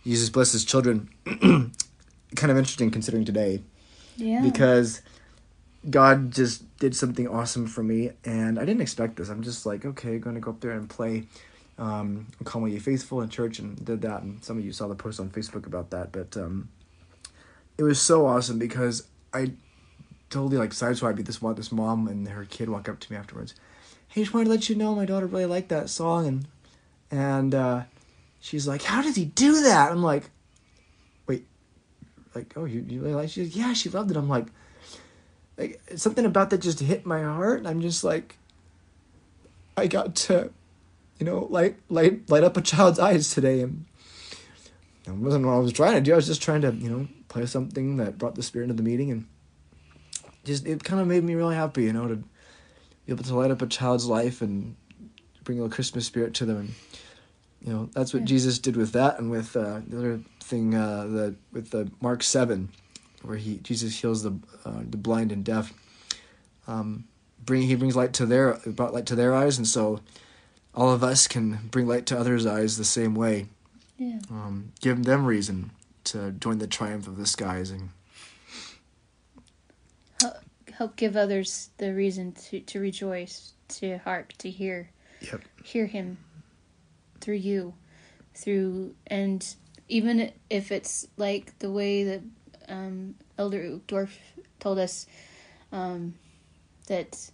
Jesus 0.04 0.30
blesses 0.30 0.66
children. 0.66 1.10
kind 2.36 2.52
of 2.52 2.58
interesting 2.58 2.90
considering 2.90 3.26
today 3.26 3.62
yeah, 4.18 4.42
because 4.42 5.02
God 5.90 6.32
just 6.32 6.78
did 6.78 6.96
something 6.96 7.28
awesome 7.28 7.68
for 7.68 7.84
me, 7.84 8.12
and 8.26 8.60
I 8.60 8.66
didn't 8.66 8.82
expect 8.82 9.18
this. 9.18 9.30
I'm 9.30 9.44
just 9.44 9.66
like, 9.66 9.86
okay, 9.86 10.18
going 10.18 10.36
to 10.36 10.42
go 10.42 10.52
up 10.52 10.60
there 10.62 10.72
and 10.72 10.90
play. 10.90 11.24
Um, 11.78 12.28
Me 12.56 12.80
Faithful 12.80 13.22
in 13.22 13.30
church, 13.30 13.60
and 13.60 13.84
did 13.84 14.02
that. 14.02 14.22
And 14.22 14.44
some 14.44 14.58
of 14.58 14.66
you 14.66 14.72
saw 14.72 14.88
the 14.88 14.96
post 14.96 15.20
on 15.20 15.30
Facebook 15.30 15.66
about 15.66 15.90
that, 15.92 16.12
but 16.12 16.38
um, 16.38 16.70
it 17.78 17.84
was 17.84 18.02
so 18.02 18.26
awesome 18.26 18.60
because 18.60 19.08
I 19.34 19.54
totally 20.30 20.58
like 20.58 20.72
sideswiped 20.72 21.26
this. 21.26 21.40
This 21.40 21.72
mom 21.72 22.08
and 22.08 22.28
her 22.28 22.46
kid 22.46 22.70
walk 22.70 22.90
up 22.90 23.00
to 23.00 23.12
me 23.12 23.18
afterwards. 23.18 23.56
Hey, 24.08 24.22
just 24.22 24.34
wanted 24.34 24.46
to 24.46 24.52
let 24.52 24.70
you 24.70 24.76
know 24.76 24.96
my 24.96 25.06
daughter 25.06 25.26
really 25.26 25.46
liked 25.46 25.70
that 25.70 25.90
song, 25.90 26.28
and 26.28 26.48
and 27.10 27.56
uh, 27.56 27.84
she's 28.40 28.68
like, 28.68 28.84
"How 28.84 29.02
did 29.02 29.16
he 29.16 29.26
do 29.26 29.64
that?" 29.64 29.92
I'm 29.92 30.04
like, 30.04 30.30
"Wait, 31.28 31.46
like, 32.36 32.54
oh, 32.56 32.66
you, 32.66 32.86
you 32.88 33.02
really 33.02 33.16
like?" 33.16 33.30
She 33.30 33.44
goes, 33.44 33.56
"Yeah, 33.56 33.74
she 33.74 33.90
loved 33.90 34.12
it." 34.12 34.18
I'm 34.18 34.30
like, 34.30 34.48
like 35.58 35.82
something 35.96 36.26
about 36.26 36.50
that 36.50 36.60
just 36.60 36.80
hit 36.80 37.06
my 37.06 37.22
heart. 37.22 37.66
I'm 37.66 37.82
just 37.82 38.04
like, 38.04 38.38
I 39.78 39.88
got 39.88 40.16
to, 40.16 40.52
you 41.24 41.32
know, 41.32 41.48
light 41.50 41.78
light 41.88 42.30
light 42.30 42.44
up 42.44 42.58
a 42.58 42.62
child's 42.62 43.00
eyes 43.08 43.34
today, 43.34 43.62
and 43.62 43.86
that 45.06 45.16
wasn't 45.16 45.46
what 45.46 45.54
I 45.54 45.60
was 45.60 45.72
trying 45.72 45.94
to 45.94 46.02
do. 46.02 46.12
I 46.12 46.18
was 46.18 46.28
just 46.28 46.42
trying 46.42 46.62
to, 46.62 46.74
you 46.74 46.90
know, 46.90 47.08
play 47.30 47.46
something 47.46 47.96
that 47.98 48.18
brought 48.18 48.36
the 48.36 48.44
spirit 48.44 48.66
into 48.66 48.76
the 48.76 48.84
meeting, 48.84 49.10
and 49.10 49.26
just 50.44 50.68
it 50.68 50.84
kind 50.84 51.00
of 51.00 51.08
made 51.08 51.24
me 51.24 51.36
really 51.36 51.56
happy, 51.56 51.84
you 51.84 51.94
know, 51.94 52.10
to 52.10 52.18
be 52.18 52.26
able 53.08 53.24
to 53.24 53.36
light 53.36 53.52
up 53.52 53.62
a 53.62 53.68
child's 53.68 54.06
life 54.06 54.42
and 54.42 54.76
bring 55.46 55.60
a 55.60 55.62
little 55.62 55.74
Christmas 55.74 56.06
spirit 56.06 56.34
to 56.36 56.46
them, 56.46 56.58
and 56.58 56.74
you 57.62 57.72
know, 57.72 57.90
that's 57.94 58.14
what 58.14 58.24
Yeah. 58.24 58.28
Jesus 58.28 58.60
did 58.60 58.76
with 58.76 58.92
that, 58.92 59.18
and 59.18 59.32
with 59.32 59.56
uh, 59.56 59.80
the 59.88 59.98
other 59.98 60.20
thing, 60.42 60.76
uh, 60.76 61.06
the 61.06 61.36
with 61.54 61.70
the 61.70 61.90
Mark 62.02 62.22
seven 62.22 62.70
where 63.22 63.38
he 63.38 63.60
Jesus 63.60 64.02
heals 64.02 64.24
the 64.24 64.38
uh, 64.66 64.82
the 64.90 64.98
blind 64.98 65.32
and 65.32 65.46
deaf. 65.46 65.72
Um, 66.68 67.06
bring 67.46 67.62
he 67.62 67.76
brings 67.76 67.96
light 67.96 68.12
to 68.14 68.26
their 68.26 68.56
brought 68.66 68.94
light 68.94 69.06
to 69.06 69.16
their 69.16 69.34
eyes, 69.34 69.58
and 69.58 69.66
so 69.66 70.02
all 70.76 70.92
of 70.92 71.04
us 71.04 71.28
can 71.28 71.60
bring 71.72 71.88
light 71.88 72.06
to 72.08 72.18
others' 72.20 72.46
eyes 72.46 72.78
the 72.78 72.86
same 72.86 73.16
way. 73.16 73.48
yeah, 73.98 74.20
Um, 74.30 74.72
give 74.82 75.04
them 75.06 75.26
reason 75.26 75.72
to 76.06 76.32
join 76.32 76.58
the 76.58 76.68
triumph 76.68 77.08
of 77.08 77.18
the 77.18 77.26
skies, 77.28 77.70
and 77.72 77.90
help, 80.22 80.36
help 80.74 80.96
give 80.96 81.16
others 81.16 81.70
the 81.78 81.94
reason 81.94 82.32
to 82.34 82.60
to 82.62 82.80
rejoice, 82.80 83.54
to 83.70 83.98
hark, 84.00 84.34
to 84.40 84.50
hear, 84.50 84.90
Yep. 85.22 85.42
hear 85.64 85.86
Him 85.86 86.18
through 87.22 87.36
you, 87.36 87.74
through 88.36 88.96
and 89.08 89.56
even 89.90 90.32
if 90.50 90.72
it's 90.72 91.08
like 91.18 91.58
the 91.60 91.70
way 91.72 92.04
that 92.04 92.22
um, 92.68 93.16
Elder 93.38 93.80
Dorf 93.88 94.18
told 94.60 94.80
us 94.80 95.06
um, 95.72 96.16
that 96.88 97.30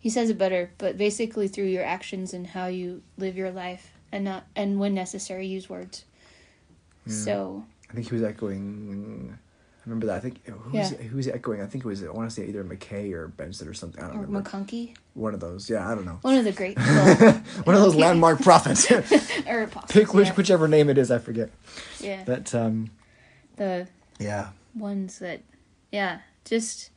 he 0.00 0.10
says 0.10 0.30
it 0.30 0.38
better, 0.38 0.70
but 0.78 0.96
basically 0.98 1.46
through 1.46 1.66
your 1.66 1.84
actions 1.84 2.32
and 2.34 2.46
how 2.48 2.66
you 2.66 3.02
live 3.18 3.36
your 3.36 3.50
life, 3.52 3.92
and 4.10 4.24
not 4.24 4.44
and 4.56 4.80
when 4.80 4.94
necessary, 4.94 5.46
use 5.46 5.68
words. 5.70 6.04
Yeah. 7.06 7.14
So 7.14 7.64
I 7.90 7.92
think 7.94 8.08
he 8.08 8.14
was 8.14 8.22
echoing. 8.24 9.36
I 9.78 9.82
remember 9.86 10.06
that. 10.08 10.16
I 10.16 10.20
think 10.20 10.44
who 10.46 10.76
was 10.76 10.92
Yeah. 10.92 10.98
who 10.98 11.16
was 11.16 11.26
echoing? 11.28 11.60
I 11.62 11.66
think 11.66 11.84
it 11.84 11.88
was. 11.88 12.02
I 12.04 12.10
want 12.10 12.28
to 12.28 12.34
say 12.34 12.46
either 12.46 12.62
McKay 12.64 13.12
or 13.12 13.28
Benson 13.28 13.66
or 13.68 13.74
something. 13.74 14.02
I 14.02 14.08
don't 14.08 14.18
or 14.18 14.22
remember. 14.22 14.48
McConkie, 14.50 14.94
One 15.14 15.32
of 15.34 15.40
those. 15.40 15.70
Yeah, 15.70 15.88
I 15.90 15.94
don't 15.94 16.04
know. 16.04 16.18
one 16.22 16.36
of 16.36 16.44
the 16.44 16.52
great 16.52 16.76
well, 16.78 17.32
One 17.64 17.74
of 17.76 17.82
those 17.82 17.94
landmark 17.94 18.40
prophets. 18.42 18.90
or 19.46 19.62
apostles. 19.62 19.90
Pick 19.90 20.12
which 20.14 20.28
yeah. 20.28 20.34
whichever 20.34 20.68
name 20.68 20.88
it 20.90 20.98
is. 20.98 21.10
I 21.10 21.18
forget. 21.18 21.50
yeah, 22.00 22.22
But 22.26 22.54
um, 22.54 22.90
the 23.56 23.88
yeah, 24.18 24.48
ones 24.74 25.18
that 25.20 25.40
yeah 25.90 26.20
just 26.44 26.90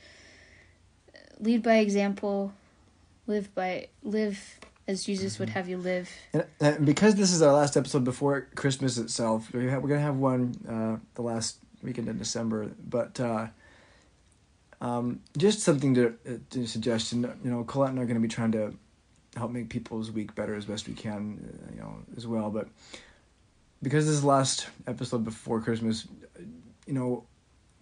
lead 1.39 1.63
by 1.63 1.77
example 1.77 2.53
live 3.27 3.53
by 3.55 3.88
live 4.03 4.59
as 4.88 5.03
jesus 5.05 5.39
would 5.39 5.49
have 5.49 5.69
you 5.69 5.77
live 5.77 6.09
And, 6.33 6.45
and 6.59 6.86
because 6.86 7.15
this 7.15 7.31
is 7.31 7.41
our 7.41 7.53
last 7.53 7.77
episode 7.77 8.03
before 8.03 8.47
Christmas 8.55 8.97
itself, 8.97 9.53
we're 9.53 9.79
gonna 9.79 9.99
have 9.99 10.17
one 10.17 10.55
uh, 10.67 10.97
the 11.15 11.21
last 11.21 11.57
weekend 11.83 12.07
in 12.07 12.17
December. 12.17 12.71
But 12.89 13.19
uh, 13.19 13.47
um, 14.81 15.19
just 15.38 15.59
something 15.59 15.93
to, 15.95 16.15
uh, 16.27 16.31
to 16.51 16.65
suggest. 16.65 17.13
You 17.13 17.29
know, 17.43 17.63
Colette 17.63 17.91
and 17.91 17.99
I 17.99 18.03
are 18.03 18.05
gonna 18.05 18.19
be 18.19 18.27
trying 18.27 18.51
to 18.53 18.73
help 19.36 19.51
make 19.51 19.69
people's 19.69 20.12
week 20.12 20.36
better 20.36 20.55
as 20.55 20.65
best 20.65 20.88
we 20.88 20.93
can, 20.93 21.39
uh, 21.67 21.73
you 21.73 21.81
know, 21.81 21.97
as 22.17 22.25
well. 22.25 22.49
But 22.49 22.67
because 23.81 24.05
this 24.05 24.15
is 24.15 24.21
the 24.21 24.27
last 24.27 24.67
episode 24.88 25.23
before 25.23 25.59
Christmas, 25.62 26.07
you 26.86 26.93
know, 26.93 27.25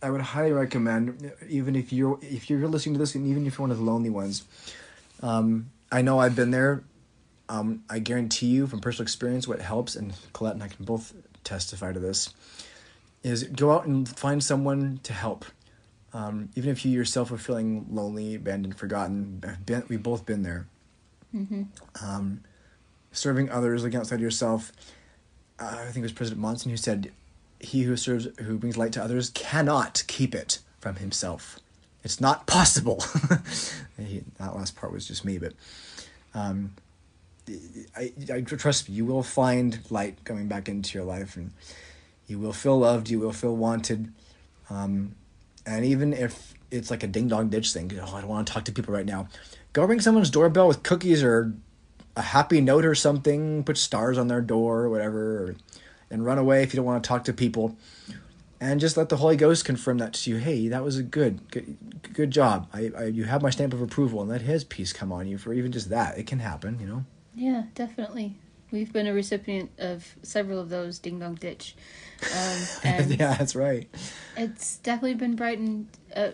I 0.01 0.09
would 0.09 0.21
highly 0.21 0.51
recommend, 0.51 1.31
even 1.47 1.75
if 1.75 1.93
you're 1.93 2.17
if 2.21 2.49
you're 2.49 2.67
listening 2.67 2.95
to 2.95 2.99
this, 2.99 3.15
and 3.15 3.27
even 3.27 3.45
if 3.45 3.57
you're 3.57 3.63
one 3.63 3.71
of 3.71 3.77
the 3.77 3.83
lonely 3.83 4.09
ones. 4.09 4.43
Um, 5.21 5.71
I 5.91 6.01
know 6.01 6.19
I've 6.19 6.35
been 6.35 6.51
there. 6.51 6.83
Um, 7.49 7.83
I 7.89 7.99
guarantee 7.99 8.47
you 8.47 8.65
from 8.65 8.79
personal 8.79 9.03
experience 9.03 9.47
what 9.47 9.61
helps, 9.61 9.95
and 9.95 10.13
Colette 10.33 10.53
and 10.53 10.63
I 10.63 10.67
can 10.69 10.85
both 10.85 11.13
testify 11.43 11.91
to 11.91 11.99
this, 11.99 12.33
is 13.23 13.43
go 13.43 13.71
out 13.71 13.85
and 13.85 14.07
find 14.07 14.43
someone 14.43 14.99
to 15.03 15.13
help. 15.13 15.45
Um, 16.13 16.49
even 16.55 16.69
if 16.71 16.85
you 16.85 16.91
yourself 16.91 17.31
are 17.31 17.37
feeling 17.37 17.87
lonely, 17.89 18.35
abandoned, 18.35 18.77
forgotten, 18.77 19.43
been, 19.65 19.83
we've 19.87 20.03
both 20.03 20.25
been 20.25 20.43
there. 20.43 20.67
mm-hmm. 21.33 21.63
Um, 22.03 22.41
serving 23.11 23.49
others, 23.49 23.83
looking 23.83 23.99
outside 23.99 24.19
yourself. 24.19 24.71
Uh, 25.59 25.77
I 25.79 25.85
think 25.85 25.97
it 25.97 26.03
was 26.03 26.11
President 26.13 26.41
Monson 26.41 26.71
who 26.71 26.77
said, 26.77 27.11
"He 27.59 27.83
who 27.83 27.95
serves, 27.95 28.27
who 28.39 28.57
brings 28.57 28.77
light 28.77 28.93
to 28.93 29.03
others, 29.03 29.29
cannot 29.29 30.03
keep 30.07 30.33
it 30.33 30.59
from 30.79 30.95
himself. 30.95 31.59
It's 32.03 32.21
not 32.21 32.47
possible." 32.47 32.97
that 33.97 34.55
last 34.55 34.75
part 34.75 34.91
was 34.91 35.07
just 35.07 35.25
me, 35.25 35.37
but 35.37 35.53
um, 36.33 36.73
I, 37.95 38.13
I 38.31 38.41
trust. 38.41 38.89
You 38.89 39.05
will 39.05 39.23
find 39.23 39.79
light 39.89 40.23
coming 40.23 40.47
back 40.47 40.69
into 40.69 40.97
your 40.97 41.05
life, 41.05 41.35
and 41.35 41.51
you 42.27 42.39
will 42.39 42.53
feel 42.53 42.79
loved. 42.79 43.09
You 43.09 43.19
will 43.19 43.33
feel 43.33 43.55
wanted. 43.55 44.11
Um, 44.69 45.15
and 45.65 45.85
even 45.85 46.13
if 46.13 46.53
it's 46.71 46.89
like 46.89 47.03
a 47.03 47.07
ding 47.07 47.27
dong 47.27 47.49
ditch 47.49 47.73
thing, 47.73 47.91
oh, 48.01 48.15
I 48.15 48.21
don't 48.21 48.29
want 48.29 48.47
to 48.47 48.53
talk 48.53 48.65
to 48.65 48.71
people 48.71 48.93
right 48.93 49.05
now. 49.05 49.27
Go 49.73 49.83
ring 49.85 49.99
someone's 49.99 50.29
doorbell 50.29 50.67
with 50.67 50.83
cookies 50.83 51.23
or 51.23 51.53
a 52.15 52.21
happy 52.21 52.61
note 52.61 52.85
or 52.85 52.95
something. 52.95 53.63
Put 53.63 53.77
stars 53.77 54.17
on 54.17 54.27
their 54.27 54.41
door 54.41 54.81
or 54.81 54.89
whatever, 54.89 55.43
or, 55.43 55.55
and 56.09 56.25
run 56.25 56.37
away 56.37 56.63
if 56.63 56.73
you 56.73 56.77
don't 56.77 56.85
want 56.85 57.03
to 57.03 57.07
talk 57.07 57.25
to 57.25 57.33
people. 57.33 57.75
And 58.61 58.79
just 58.79 58.95
let 58.95 59.09
the 59.09 59.17
Holy 59.17 59.35
Ghost 59.35 59.65
confirm 59.65 59.97
that 59.97 60.13
to 60.13 60.29
you. 60.29 60.37
Hey, 60.37 60.67
that 60.67 60.83
was 60.83 60.95
a 60.95 61.01
good, 61.03 61.49
good, 61.51 61.75
good 62.13 62.29
job. 62.31 62.69
I, 62.71 62.91
I, 62.95 63.03
you 63.05 63.23
have 63.23 63.41
my 63.41 63.49
stamp 63.49 63.73
of 63.73 63.81
approval, 63.81 64.21
and 64.21 64.29
let 64.29 64.41
His 64.41 64.63
peace 64.63 64.93
come 64.93 65.11
on 65.11 65.27
you 65.27 65.39
for 65.39 65.51
even 65.51 65.71
just 65.71 65.89
that. 65.89 66.17
It 66.19 66.27
can 66.27 66.37
happen, 66.39 66.79
you 66.79 66.85
know. 66.87 67.03
yeah 67.35 67.63
definitely 67.75 68.35
we've 68.71 68.93
been 68.93 69.07
a 69.07 69.13
recipient 69.13 69.69
of 69.79 70.15
several 70.21 70.59
of 70.59 70.69
those 70.69 70.99
ding 70.99 71.17
dong 71.19 71.35
ditch 71.35 71.75
um, 72.37 72.59
and 72.83 73.19
yeah, 73.19 73.33
that's 73.35 73.55
right. 73.55 73.89
it's 74.37 74.77
definitely 74.77 75.15
been 75.15 75.35
brightened 75.35 75.87
uh, 76.15 76.31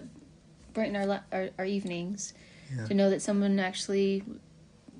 brighten 0.73 0.95
our, 0.95 1.21
our 1.31 1.49
our 1.57 1.65
evenings 1.65 2.33
Yeah. 2.75 2.85
to 2.87 2.93
know 2.93 3.09
that 3.09 3.21
someone 3.21 3.57
actually 3.59 4.23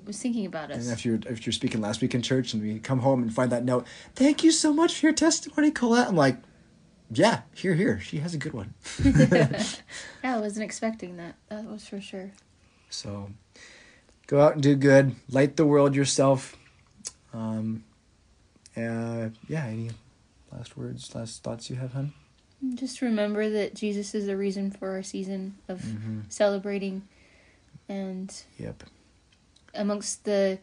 was 0.06 0.18
thinking 0.22 0.46
about 0.46 0.70
us 0.70 0.84
And 0.84 0.92
if 0.96 1.04
you're 1.04 1.20
if 1.28 1.44
you're 1.46 1.52
speaking 1.52 1.80
last 1.82 2.00
week 2.00 2.14
in 2.14 2.22
church 2.22 2.54
and 2.54 2.62
we 2.62 2.78
come 2.78 3.00
home 3.00 3.22
and 3.22 3.32
find 3.32 3.52
that 3.52 3.64
note, 3.64 3.86
thank 4.14 4.42
you 4.42 4.50
so 4.50 4.72
much 4.72 4.98
for 4.98 5.06
your 5.06 5.12
testimony, 5.14 5.70
Colette. 5.70 6.08
I'm 6.08 6.16
like, 6.16 6.36
yeah, 7.12 7.42
here, 7.54 7.74
here. 7.74 8.00
She 8.00 8.18
has 8.18 8.34
a 8.34 8.38
good 8.38 8.52
one. 8.52 8.74
yeah 9.04 9.56
i 10.24 10.36
wasn't 10.38 10.64
expecting 10.64 11.16
that 11.16 11.34
that 11.48 11.64
was 11.64 11.86
for 11.86 12.00
sure 12.00 12.30
So 12.90 13.30
go 14.26 14.40
out 14.40 14.54
and 14.54 14.62
do 14.62 14.74
good. 14.76 15.14
Light 15.30 15.56
the 15.56 15.64
world 15.66 15.94
yourself. 15.94 16.56
Um, 17.32 17.84
uh, 18.76 19.28
yeah. 19.48 19.66
Any 19.66 19.90
last 20.52 20.76
words, 20.76 21.14
last 21.14 21.42
thoughts 21.42 21.68
you 21.70 21.76
have, 21.76 21.92
hun? 21.92 22.12
Just 22.74 23.02
remember 23.02 23.48
that 23.50 23.74
Jesus 23.74 24.14
is 24.14 24.26
the 24.26 24.36
reason 24.36 24.70
for 24.70 24.90
our 24.90 25.02
season 25.02 25.56
of 25.68 25.80
Mm-hmm. 25.82 26.20
celebrating, 26.28 27.02
and 27.88 28.34
Yep. 28.58 28.82
amongst 29.74 30.24
the 30.24 30.58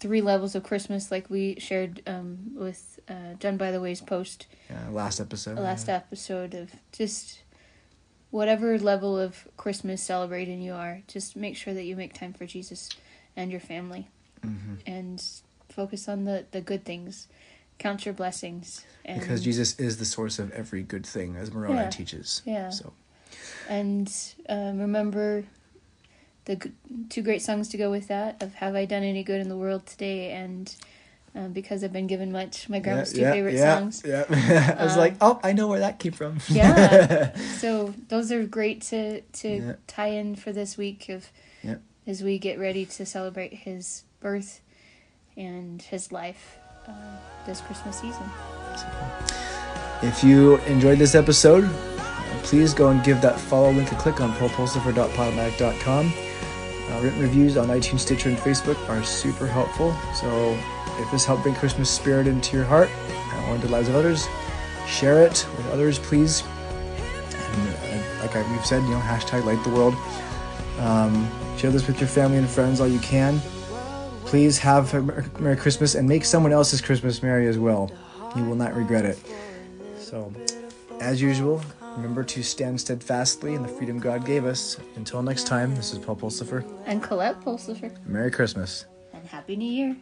three 0.00 0.20
levels 0.20 0.54
of 0.54 0.62
Christmas, 0.62 1.10
like 1.10 1.28
we 1.28 1.56
shared 1.58 2.02
um, 2.06 2.52
with 2.54 3.00
uh, 3.08 3.34
Done 3.40 3.56
by 3.56 3.70
the 3.70 3.80
Ways 3.80 4.00
post 4.00 4.46
Yeah. 4.70 4.88
Last 4.90 5.20
episode. 5.20 5.58
last 5.58 5.88
yeah. 5.88 5.96
episode 5.96 6.54
of 6.54 6.70
just 6.92 7.40
whatever 8.30 8.78
level 8.78 9.18
of 9.18 9.48
Christmas 9.56 10.02
celebrating 10.02 10.60
you 10.62 10.72
are, 10.72 11.00
just 11.08 11.34
make 11.36 11.56
sure 11.56 11.74
that 11.74 11.84
you 11.84 11.96
make 11.96 12.12
time 12.14 12.32
for 12.32 12.46
Jesus 12.46 12.88
and 13.36 13.50
your 13.50 13.60
family 13.60 14.08
Mm-hmm. 14.46 14.74
and 14.86 15.24
focus 15.68 16.08
on 16.08 16.24
the, 16.24 16.44
the 16.52 16.60
good 16.60 16.84
things. 16.84 17.26
Count 17.78 18.04
your 18.06 18.14
blessings. 18.14 18.84
And, 19.04 19.20
Because 19.20 19.42
Jesus 19.42 19.74
is 19.80 19.98
the 19.98 20.04
source 20.04 20.38
of 20.38 20.52
every 20.52 20.84
good 20.84 21.04
thing, 21.04 21.34
as 21.34 21.52
Moroni 21.52 21.74
Yeah. 21.74 21.90
teaches. 21.90 22.42
Yeah. 22.44 22.70
So. 22.70 22.92
And 23.68 24.08
um, 24.48 24.78
remember 24.78 25.44
the 26.48 26.72
two 27.10 27.22
great 27.22 27.42
songs 27.42 27.68
to 27.68 27.76
go 27.76 27.90
with 27.90 28.08
that 28.08 28.42
of 28.42 28.54
Have 28.54 28.74
I 28.74 28.84
Done 28.86 29.02
Any 29.02 29.22
Good 29.22 29.40
in 29.40 29.48
the 29.48 29.56
World 29.56 29.86
Today 29.86 30.32
and 30.32 30.74
um, 31.36 31.52
Because 31.52 31.84
I've 31.84 31.92
Been 31.92 32.06
Given 32.06 32.32
Much, 32.32 32.68
my 32.70 32.78
grandma's 32.80 33.12
two 33.12 33.20
favorite 33.22 33.54
yeah, 33.54 33.78
songs. 33.78 34.02
Yeah. 34.04 34.24
I 34.78 34.82
was 34.84 34.94
Uh, 34.96 34.98
like, 34.98 35.14
oh, 35.20 35.38
I 35.44 35.52
know 35.52 35.68
where 35.68 35.80
that 35.80 35.98
came 35.98 36.12
from. 36.12 36.38
Yeah. 36.48 37.36
so 37.58 37.94
those 38.08 38.32
are 38.32 38.44
great 38.44 38.80
to, 38.90 39.20
to 39.20 39.48
Yeah. 39.48 39.72
tie 39.86 40.08
in 40.08 40.34
for 40.36 40.50
this 40.52 40.76
week 40.78 41.08
of 41.10 41.30
Yeah. 41.62 41.76
as 42.06 42.22
we 42.22 42.38
get 42.38 42.58
ready 42.58 42.86
to 42.86 43.04
celebrate 43.06 43.52
his 43.52 44.04
birth 44.20 44.60
and 45.36 45.80
his 45.82 46.10
life 46.10 46.56
uh, 46.88 46.92
this 47.46 47.60
Christmas 47.60 47.96
season. 48.00 48.24
If 50.02 50.24
you 50.24 50.56
enjoyed 50.66 50.98
this 50.98 51.14
episode, 51.14 51.68
please 52.42 52.74
go 52.74 52.88
and 52.88 53.02
give 53.04 53.20
that 53.22 53.38
follow 53.38 53.70
link 53.70 53.92
a 53.92 53.94
click 53.96 54.20
on 54.20 54.32
paulpulsipher.podomatic.com. 54.34 56.12
Uh, 56.90 57.00
written 57.02 57.20
reviews 57.20 57.56
on 57.56 57.68
iTunes, 57.68 58.00
Stitcher, 58.00 58.30
and 58.30 58.38
Facebook 58.38 58.76
are 58.88 59.02
super 59.04 59.46
helpful. 59.46 59.94
So 60.14 60.58
if 60.98 61.10
this 61.10 61.24
helped 61.24 61.42
bring 61.42 61.54
Christmas 61.54 61.90
spirit 61.90 62.26
into 62.26 62.56
your 62.56 62.64
heart 62.64 62.88
and 63.08 63.54
into 63.54 63.66
the 63.66 63.72
lives 63.72 63.88
of 63.88 63.94
others, 63.94 64.26
share 64.86 65.22
it 65.22 65.46
with 65.56 65.66
others, 65.70 65.98
please. 65.98 66.42
And 66.42 67.68
uh, 67.68 68.22
like 68.22 68.34
I, 68.34 68.50
we've 68.50 68.64
said, 68.64 68.82
you 68.84 68.90
know, 68.90 69.00
hashtag 69.00 69.44
light 69.44 69.62
the 69.64 69.70
world. 69.70 69.94
Um, 70.80 71.30
share 71.58 71.70
this 71.70 71.86
with 71.86 72.00
your 72.00 72.08
family 72.08 72.38
and 72.38 72.48
friends 72.48 72.80
all 72.80 72.88
you 72.88 73.00
can. 73.00 73.40
Please 74.24 74.58
have 74.58 74.92
a 74.94 75.02
Merry 75.40 75.56
Christmas 75.56 75.94
and 75.94 76.08
make 76.08 76.24
someone 76.24 76.52
else's 76.52 76.80
Christmas 76.80 77.22
merry 77.22 77.46
as 77.46 77.58
well. 77.58 77.90
You 78.36 78.44
will 78.44 78.56
not 78.56 78.74
regret 78.74 79.04
it. 79.04 79.18
So, 79.98 80.32
as 81.00 81.20
usual, 81.22 81.62
remember 81.98 82.22
to 82.22 82.42
stand 82.42 82.80
steadfastly 82.80 83.54
in 83.54 83.62
the 83.62 83.68
freedom 83.68 83.98
God 83.98 84.24
gave 84.24 84.44
us. 84.44 84.78
Until 84.96 85.20
next 85.22 85.46
time, 85.46 85.74
this 85.74 85.92
is 85.92 85.98
Paul 85.98 86.16
Pulsipher. 86.16 86.64
And 86.86 87.02
Colette 87.02 87.40
Pulsipher. 87.40 87.92
Merry 88.06 88.30
Christmas. 88.30 88.86
And 89.12 89.26
Happy 89.26 89.56
New 89.56 89.70
Year. 89.70 89.96